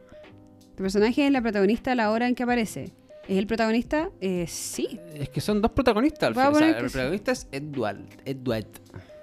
[0.75, 2.91] ¿Tu personaje es la protagonista a la hora en que aparece?
[3.27, 4.09] ¿Es el protagonista?
[4.19, 4.99] Eh, sí.
[5.13, 6.53] Es que son dos protagonistas al final.
[6.53, 6.93] O sea, el sí.
[6.93, 8.05] protagonista es Edward.
[8.25, 8.67] Edward.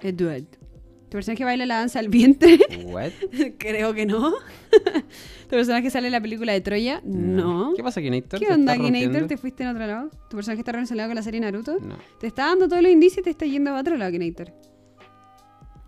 [0.00, 0.44] Edward.
[1.10, 2.60] ¿Tu personaje baila la danza al vientre?
[2.84, 3.10] What?
[3.58, 4.30] Creo que no.
[4.70, 7.02] ¿Tu personaje sale en la película de Troya?
[7.04, 7.72] No.
[7.74, 8.38] ¿Qué pasa, Kinator?
[8.38, 9.26] ¿Qué ¿Se onda, rompiendo?
[9.26, 10.08] ¿Te fuiste en otro lado?
[10.30, 11.80] ¿Tu personaje está relacionado con la serie Naruto?
[11.80, 11.98] No.
[12.20, 14.52] Te está dando todos los indicios y te está yendo a otro lado, Akinator.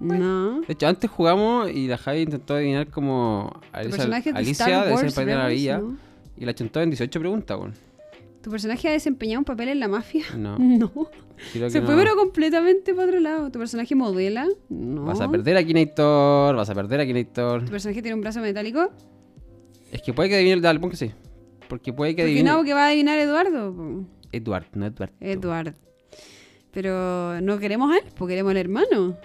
[0.03, 0.61] No.
[0.63, 4.93] De hecho, antes jugamos y la Javi intentó adivinar como ¿Tu Alicia, de Alicia de
[4.95, 5.47] País de la?
[5.49, 5.97] Villa No.
[6.37, 7.75] y la chuntó en 18 preguntas, weón.
[8.43, 10.25] ¿Tu personaje ha desempeñado un papel en la mafia?
[10.37, 10.59] No.
[11.55, 11.69] No.
[11.71, 11.97] Se fue no.
[12.01, 13.51] pero completamente para otro lado.
[13.51, 14.47] ¿Tu personaje modela?
[14.69, 15.03] No.
[15.05, 17.65] Vas a perder a Kinator, vas a perder a Kinator.
[17.65, 18.91] ¿Tu personaje tiene un brazo metálico?
[19.91, 21.11] Es que puede que adivine el pon que sí.
[21.69, 22.51] Porque puede que Porque adivine.
[22.51, 23.75] no, que va a adivinar Eduardo.
[23.75, 24.05] po.
[24.31, 25.11] Edward, no Edward.
[25.21, 25.75] Edward.
[26.71, 29.17] Pero no queremos a él, porque queremos al hermano.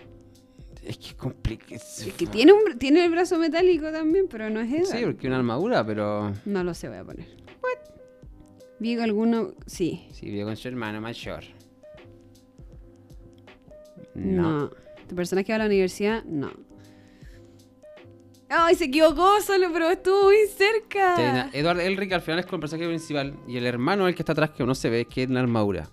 [0.88, 1.76] Es que es complicado.
[1.76, 4.98] Es que tiene, un, tiene el brazo metálico también, pero no es Edward.
[4.98, 6.34] Sí, porque una armadura, pero.
[6.46, 7.28] No lo sé, voy a poner.
[8.80, 9.54] Vigo alguno.
[9.66, 10.08] Sí.
[10.12, 11.44] Sí, vive con su hermano mayor.
[14.16, 14.60] No.
[14.60, 14.72] No.
[15.10, 16.24] ¿Tu personaje va a la universidad?
[16.24, 16.52] No.
[18.50, 21.50] ¡Ay, se equivocó solo, pero estuvo muy cerca!
[21.52, 24.32] Edward Elric al final es con el personaje principal y el hermano, el que está
[24.32, 25.90] atrás, que no se ve, que es una armadura.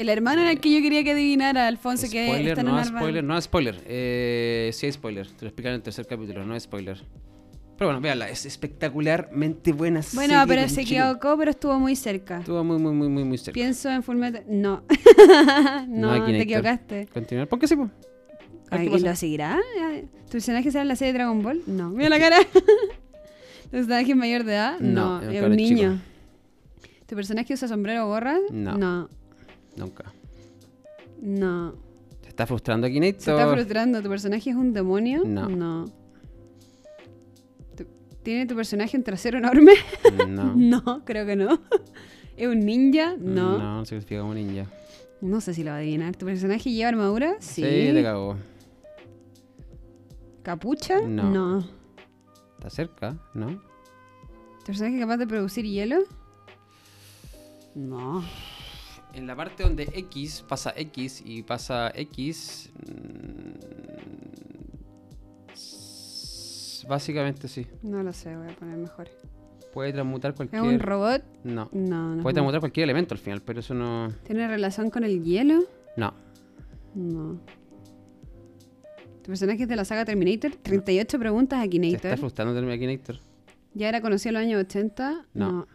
[0.00, 2.76] El hermano era el que yo quería que adivinara, Alfonso, que spoiler, está en no
[2.78, 3.82] arma- spoiler, no spoiler.
[3.86, 6.96] Eh, sí hay spoiler, te lo explican en el tercer capítulo, no es spoiler.
[7.76, 12.38] Pero bueno, véanla, es espectacularmente buena Bueno, serie, pero se equivocó, pero estuvo muy cerca.
[12.38, 13.52] Estuvo muy, muy, muy, muy, muy cerca.
[13.52, 14.44] Pienso en Fullmetal.
[14.48, 14.82] No.
[15.88, 17.06] No, no, te equivocaste.
[17.12, 17.76] Continuar, ¿por qué sí?
[17.76, 17.90] po?
[18.70, 19.58] Ay, ¿Y lo seguirá?
[20.26, 21.62] ¿Tu personaje sale en la serie de Dragon Ball?
[21.66, 21.90] No.
[21.90, 22.36] Mira la cara.
[23.64, 24.78] ¿Tu personaje es mayor de edad?
[24.80, 25.68] No, No, es un cabro chico.
[25.74, 26.00] niño.
[27.06, 28.38] ¿Tu personaje usa sombrero o gorra?
[28.50, 28.78] No.
[28.78, 29.08] No.
[29.76, 30.12] Nunca.
[31.20, 31.74] No.
[32.22, 34.02] ¿Te está frustrando aquí, Se está frustrando.
[34.02, 35.24] ¿Tu personaje es un demonio?
[35.24, 35.86] No.
[38.22, 39.72] ¿Tiene tu personaje un trasero enorme?
[40.28, 40.54] No.
[40.56, 41.60] No, creo que no.
[42.36, 43.16] ¿Es un ninja?
[43.18, 43.58] No.
[43.58, 44.66] No, no se clasifica como ninja.
[45.20, 46.16] No sé si lo va a adivinar.
[46.16, 47.36] ¿Tu personaje lleva armadura?
[47.40, 47.62] Sí.
[47.62, 48.36] Sí, te cagó.
[50.42, 51.00] ¿Capucha?
[51.02, 51.30] No.
[51.30, 51.58] no.
[52.58, 53.60] Está cerca, ¿no?
[54.60, 55.98] ¿Tu personaje es capaz de producir hielo?
[57.74, 58.22] No.
[59.14, 62.70] En la parte donde X pasa X y pasa X.
[62.86, 63.50] mm,
[66.88, 67.66] Básicamente sí.
[67.82, 69.08] No lo sé, voy a poner mejor.
[69.72, 70.62] Puede transmutar ¿Es cualquier.
[70.62, 71.22] un robot?
[71.44, 71.68] No.
[71.72, 72.22] No, no.
[72.22, 74.08] Puede es transmutar cualquier elemento al final, pero eso no.
[74.24, 75.60] ¿Tiene relación con el hielo?
[75.96, 76.12] No.
[76.94, 77.38] No.
[79.22, 80.52] ¿Tu personaje es de la saga Terminator?
[80.56, 83.16] 38 preguntas a ¿Te está frustrando terminar Akinator?
[83.74, 85.26] ¿Ya era conocido en los años 80?
[85.34, 85.68] No.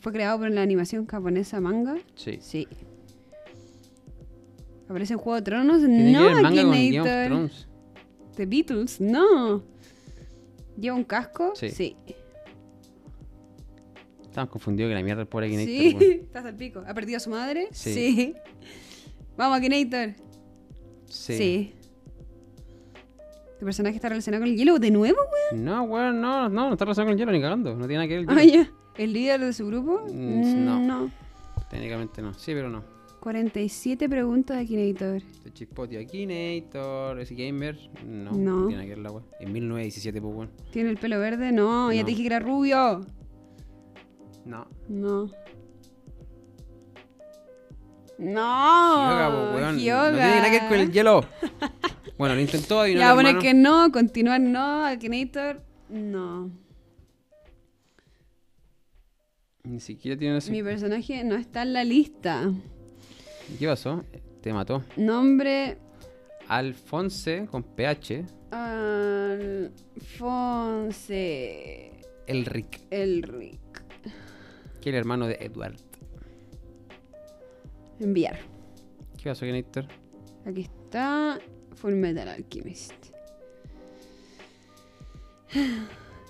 [0.00, 1.96] ¿Fue creado por la animación japonesa manga?
[2.14, 2.38] Sí.
[2.40, 2.68] Sí.
[4.88, 5.78] ¿Aparece en Juego de Tronos?
[5.78, 7.26] Tiene no, que ver el manga con Game of Akinator.
[7.26, 7.68] Thrones.
[8.36, 9.62] The Beatles, no.
[10.78, 11.52] ¿Lleva un casco?
[11.54, 11.70] Sí.
[11.70, 11.96] Sí.
[14.22, 15.68] Estamos confundidos que la mierda el pobre Akinator.
[15.68, 15.96] Sí.
[15.98, 16.12] weón.
[16.20, 16.84] ¿Estás al pico?
[16.86, 17.68] ¿Ha perdido a su madre?
[17.72, 18.34] Sí.
[19.36, 20.14] Vamos, Akinator.
[21.06, 21.36] Sí.
[21.36, 21.74] Sí.
[23.58, 25.18] ¿Tu personaje está relacionado con el hielo de nuevo,
[25.52, 25.64] weón?
[25.64, 27.74] No, weón, no, no, no está relacionado con el hielo ni cagando.
[27.74, 28.40] No tiene nada que ver el hielo.
[28.40, 28.77] Ah, ya.
[28.98, 30.04] ¿El líder de su grupo?
[30.12, 30.80] Mm, no.
[30.80, 31.10] no.
[31.70, 32.34] Técnicamente no.
[32.34, 32.82] Sí, pero no.
[33.20, 35.16] 47 preguntas de Akinator.
[35.16, 37.76] Este Chispotio Akinator, ese gamer.
[38.06, 38.66] No, No.
[38.68, 39.24] tiene nada que ver la weá.
[39.40, 40.50] En 1917, pues weón.
[40.70, 41.50] ¿Tiene el pelo verde?
[41.52, 42.04] No, ya No.
[42.06, 43.00] te dije que era rubio.
[44.44, 44.66] No.
[44.88, 45.30] No.
[48.18, 48.96] No.
[49.10, 49.78] Hyoga, pues weón.
[49.78, 50.10] Hyoga.
[50.10, 51.24] No tiene nada que ver con el hielo.
[52.18, 53.10] Bueno, lo intentó adivinar.
[53.10, 53.42] Ya, bueno, hermano.
[53.44, 56.50] que no, continuar no, Akinator, no.
[59.68, 60.50] Ni siquiera tiene ese...
[60.50, 62.50] Mi personaje no está en la lista.
[63.58, 64.02] ¿Qué pasó?
[64.40, 64.82] Te mató.
[64.96, 65.76] Nombre
[66.48, 68.24] Alfonse con PH.
[70.00, 71.92] Alfonse
[72.26, 72.80] El Rick.
[72.90, 73.60] Elric.
[74.80, 75.76] Que el hermano de Edward.
[78.00, 78.38] Enviar.
[79.22, 79.86] ¿Qué pasó, Kinator?
[80.46, 81.38] Aquí está
[81.74, 82.94] Full Metal Alchemist.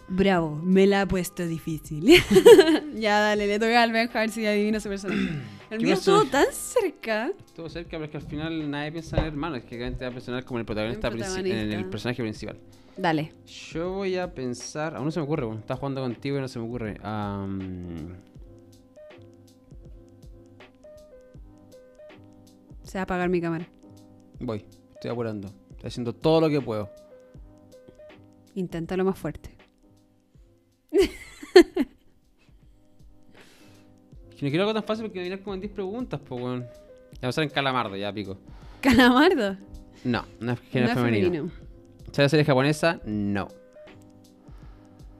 [0.08, 2.04] Bravo, me la ha puesto difícil.
[2.96, 5.20] ya, dale, le toca al Ben a ver si adivina su personaje.
[5.70, 7.30] El ¿Qué mío estuvo tan cerca.
[7.46, 9.56] Estuvo cerca, pero es que al final nadie piensa en el hermano.
[9.56, 11.60] Es que realmente va a pensar como el protagonista, El protagonista.
[11.60, 12.58] en el personaje principal.
[12.96, 13.34] Dale.
[13.44, 14.96] Yo voy a pensar.
[14.96, 16.94] Aún no se me ocurre, bueno, estaba jugando contigo y no se me ocurre.
[22.82, 23.68] Se va a apagar mi cámara.
[24.40, 25.48] voy, estoy apurando.
[25.72, 26.88] Estoy haciendo todo lo que puedo.
[28.54, 29.57] Inténtalo más fuerte.
[34.38, 36.64] Que no quiero algo tan fácil porque me vienen como en 10 preguntas, pues, weón.
[37.14, 38.38] Ya pasar en Calamardo, ya pico.
[38.80, 39.56] Calamardo.
[40.04, 41.26] No, no es género no es femenino.
[41.28, 41.52] femenino.
[42.12, 43.00] ¿Sabes serie japonesa?
[43.04, 43.48] No.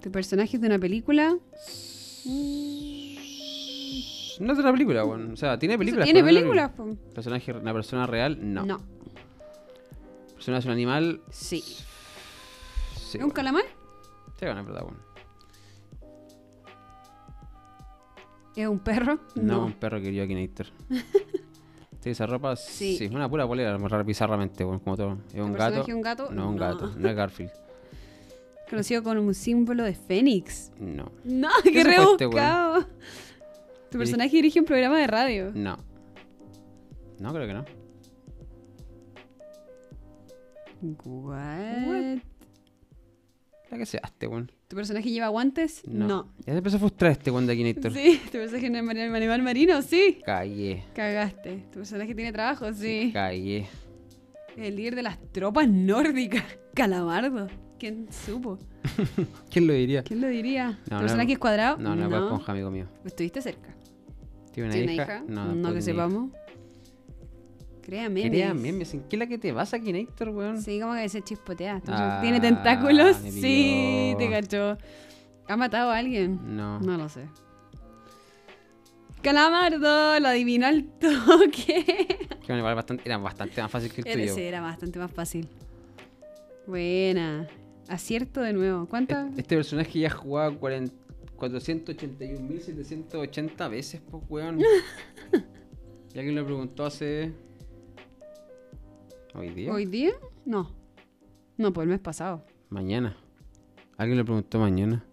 [0.01, 1.37] ¿Tu personaje es de una película?
[4.41, 5.33] No es de una película, weón.
[5.33, 6.05] O sea, tiene películas.
[6.05, 6.71] ¿Tiene no películas?
[6.71, 6.85] po?
[6.85, 7.13] película.
[7.15, 8.65] Personaje, una persona real, no.
[8.65, 8.81] No.
[10.39, 11.61] Es un animal, Sí.
[11.61, 13.19] sí.
[13.19, 13.65] ¿Es un calamar?
[14.39, 15.08] Sí, bueno, es verdad, weón.
[18.59, 19.21] ¿Es un perro?
[19.37, 20.67] No, un perro querido Akinator.
[20.89, 22.57] ¿Tiene esa ropa?
[22.57, 22.97] Sí.
[22.97, 23.05] Sí.
[23.05, 25.19] es una pura polera, bizarramente, como todo.
[25.33, 25.85] ¿Es un gato?
[25.89, 26.31] un gato?
[26.33, 26.61] No, un No.
[26.61, 26.93] gato.
[26.97, 27.53] No es Garfield.
[28.69, 30.73] Conocido como un símbolo de Fénix.
[30.81, 31.13] No.
[31.23, 32.85] No, ¿Qué este rebuscado.
[33.93, 35.53] Tu personaje dirige un programa de radio.
[35.55, 35.77] No.
[37.21, 37.65] No, creo que no.
[41.05, 42.19] What?
[43.71, 44.51] La que seaste, weón.
[44.69, 45.83] ¿Tu personaje lleva guantes?
[45.87, 46.31] No.
[46.41, 47.91] Ya se empezó a frustrar este Akinator.
[47.93, 48.21] Sí.
[48.27, 49.81] ¿Tu personaje no es mar- animal marino?
[49.81, 50.19] Sí.
[50.25, 50.85] Callé.
[50.95, 51.65] Cagaste.
[51.73, 52.71] ¿Tu personaje tiene trabajo?
[52.75, 53.11] Sí.
[53.15, 53.67] Callé.
[54.59, 56.45] El líder de las tropas nórdicas.
[56.75, 57.47] Calamardo.
[57.79, 58.59] ¿Quién supo?
[59.51, 60.03] ¿Quién lo diría?
[60.03, 60.71] ¿Quién lo diría?
[60.71, 61.79] No, ¿Tu no, personaje es cuadrado?
[61.79, 62.25] No, no, no.
[62.25, 62.87] Esponja, amigo mío.
[63.07, 63.75] Estuviste cerca.
[64.53, 65.05] ¿Tiene una, ¿Tiene hija?
[65.05, 65.25] hija?
[65.29, 66.31] No, No, que sepamos.
[67.89, 68.31] Crea memes.
[68.31, 68.93] Crea memes.
[68.93, 70.61] ¿En qué es la que te vas, Akinator, weón?
[70.61, 71.81] Sí, como que se chispotea.
[71.87, 73.17] Ah, ¿Tiene tentáculos?
[73.17, 74.77] Sí, te cachó.
[75.49, 76.39] ¿Ha matado a alguien?
[76.55, 76.81] No.
[76.81, 77.25] No lo sé.
[79.23, 82.27] Calamardo, lo adivinó al toque.
[82.49, 84.37] Que bueno, igual bastante, era bastante más fácil que el tuyo.
[84.37, 85.49] era bastante más fácil.
[86.67, 87.49] Buena.
[87.89, 88.85] Acierto de nuevo.
[88.87, 89.31] ¿Cuántas?
[89.39, 90.93] Este personaje ya ha jugado 40
[91.39, 94.61] 481.780 veces, pues, weón.
[96.15, 97.33] y alguien le preguntó hace.
[99.35, 99.73] ¿Hoy día?
[99.73, 100.13] ¿Hoy día?
[100.45, 100.71] No.
[101.57, 102.45] No, pues el mes pasado.
[102.71, 103.17] Mañana.
[103.97, 105.05] Alguien le preguntó mañana.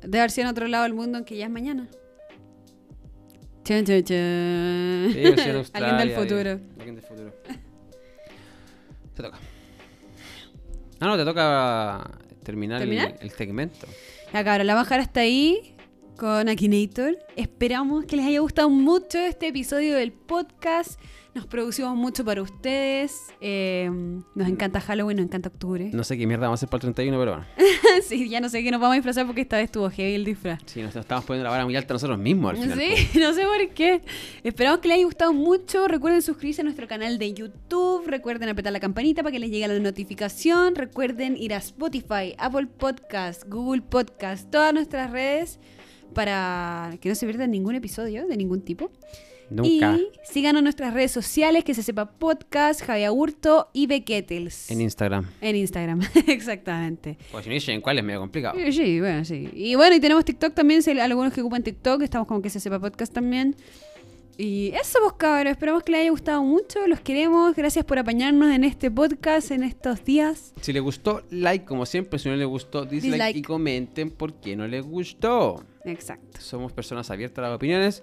[0.00, 1.88] Debe haber sido en otro lado del mundo en que ya es mañana.
[3.64, 5.10] Chun, chun, chun.
[5.12, 6.50] Sí, sí, en Alguien del futuro.
[6.78, 7.34] Alguien del futuro.
[9.14, 9.38] Te toca.
[10.98, 12.10] Ah, no, te toca
[12.42, 13.18] terminar, el- ¿Terminar?
[13.20, 13.86] El, segmento.
[14.32, 15.74] Ya cabrón, la dejar hasta ahí
[16.16, 17.18] con Akinator.
[17.36, 21.00] Esperamos que les haya gustado mucho este episodio del podcast.
[21.32, 23.28] Nos producimos mucho para ustedes.
[23.40, 23.88] Eh,
[24.34, 25.90] nos encanta Halloween, nos encanta octubre.
[25.92, 27.46] No sé qué mierda vamos a hacer para el 31, pero bueno.
[28.02, 30.24] sí, ya no sé qué nos vamos a disfrazar porque esta vez estuvo heavy el
[30.24, 30.60] disfraz.
[30.66, 32.80] Sí, nos estamos poniendo la vara muy alta nosotros mismos al final.
[32.80, 34.02] Sí, no sé por qué.
[34.42, 35.86] Esperamos que les haya gustado mucho.
[35.86, 38.06] Recuerden suscribirse a nuestro canal de YouTube.
[38.06, 40.74] Recuerden apretar la campanita para que les llegue la notificación.
[40.74, 45.60] Recuerden ir a Spotify, Apple Podcast, Google Podcast, todas nuestras redes
[46.12, 48.90] para que no se pierdan ningún episodio de ningún tipo.
[49.50, 49.96] Nunca.
[49.98, 54.70] Y síganos en nuestras redes sociales, que se sepa podcast, Javier Hurto y Bequetels.
[54.70, 55.26] En Instagram.
[55.40, 57.18] En Instagram, exactamente.
[57.32, 58.56] Pues si no dicen cuál es medio complicado.
[58.58, 59.50] Sí, Sí, bueno, sí.
[59.52, 62.48] Y bueno, y tenemos TikTok también, si hay algunos que ocupan TikTok, estamos como que
[62.50, 63.56] se sepa podcast también.
[64.38, 68.50] Y eso, pues cabros, esperamos que les haya gustado mucho, los queremos, gracias por apañarnos
[68.54, 70.54] en este podcast, en estos días.
[70.62, 72.18] Si les gustó, like como siempre.
[72.18, 73.36] Si no les gustó, dislike, Dislike.
[73.36, 75.62] y comenten por qué no les gustó.
[75.84, 76.40] Exacto.
[76.40, 78.02] Somos personas abiertas a las opiniones.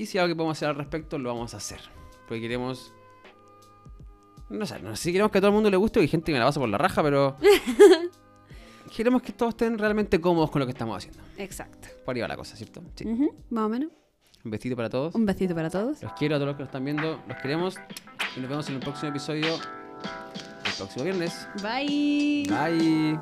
[0.00, 1.78] Y si hay algo que podemos hacer al respecto, lo vamos a hacer.
[2.26, 2.94] Porque queremos.
[4.48, 6.24] No sé, no sé si queremos que a todo el mundo le guste, hay gente
[6.24, 7.36] que me la pasa por la raja, pero.
[8.96, 11.20] queremos que todos estén realmente cómodos con lo que estamos haciendo.
[11.36, 11.88] Exacto.
[12.02, 12.82] Por ahí va la cosa, ¿cierto?
[12.94, 13.04] Sí.
[13.50, 13.90] Más o menos.
[14.42, 15.14] Un besito para todos.
[15.14, 16.02] Un besito para todos.
[16.02, 17.20] Los quiero a todos los que nos están viendo.
[17.28, 17.76] Los queremos.
[18.38, 19.54] Y nos vemos en el próximo episodio.
[20.64, 21.46] El próximo viernes.
[21.62, 22.46] Bye.
[22.48, 23.20] Bye.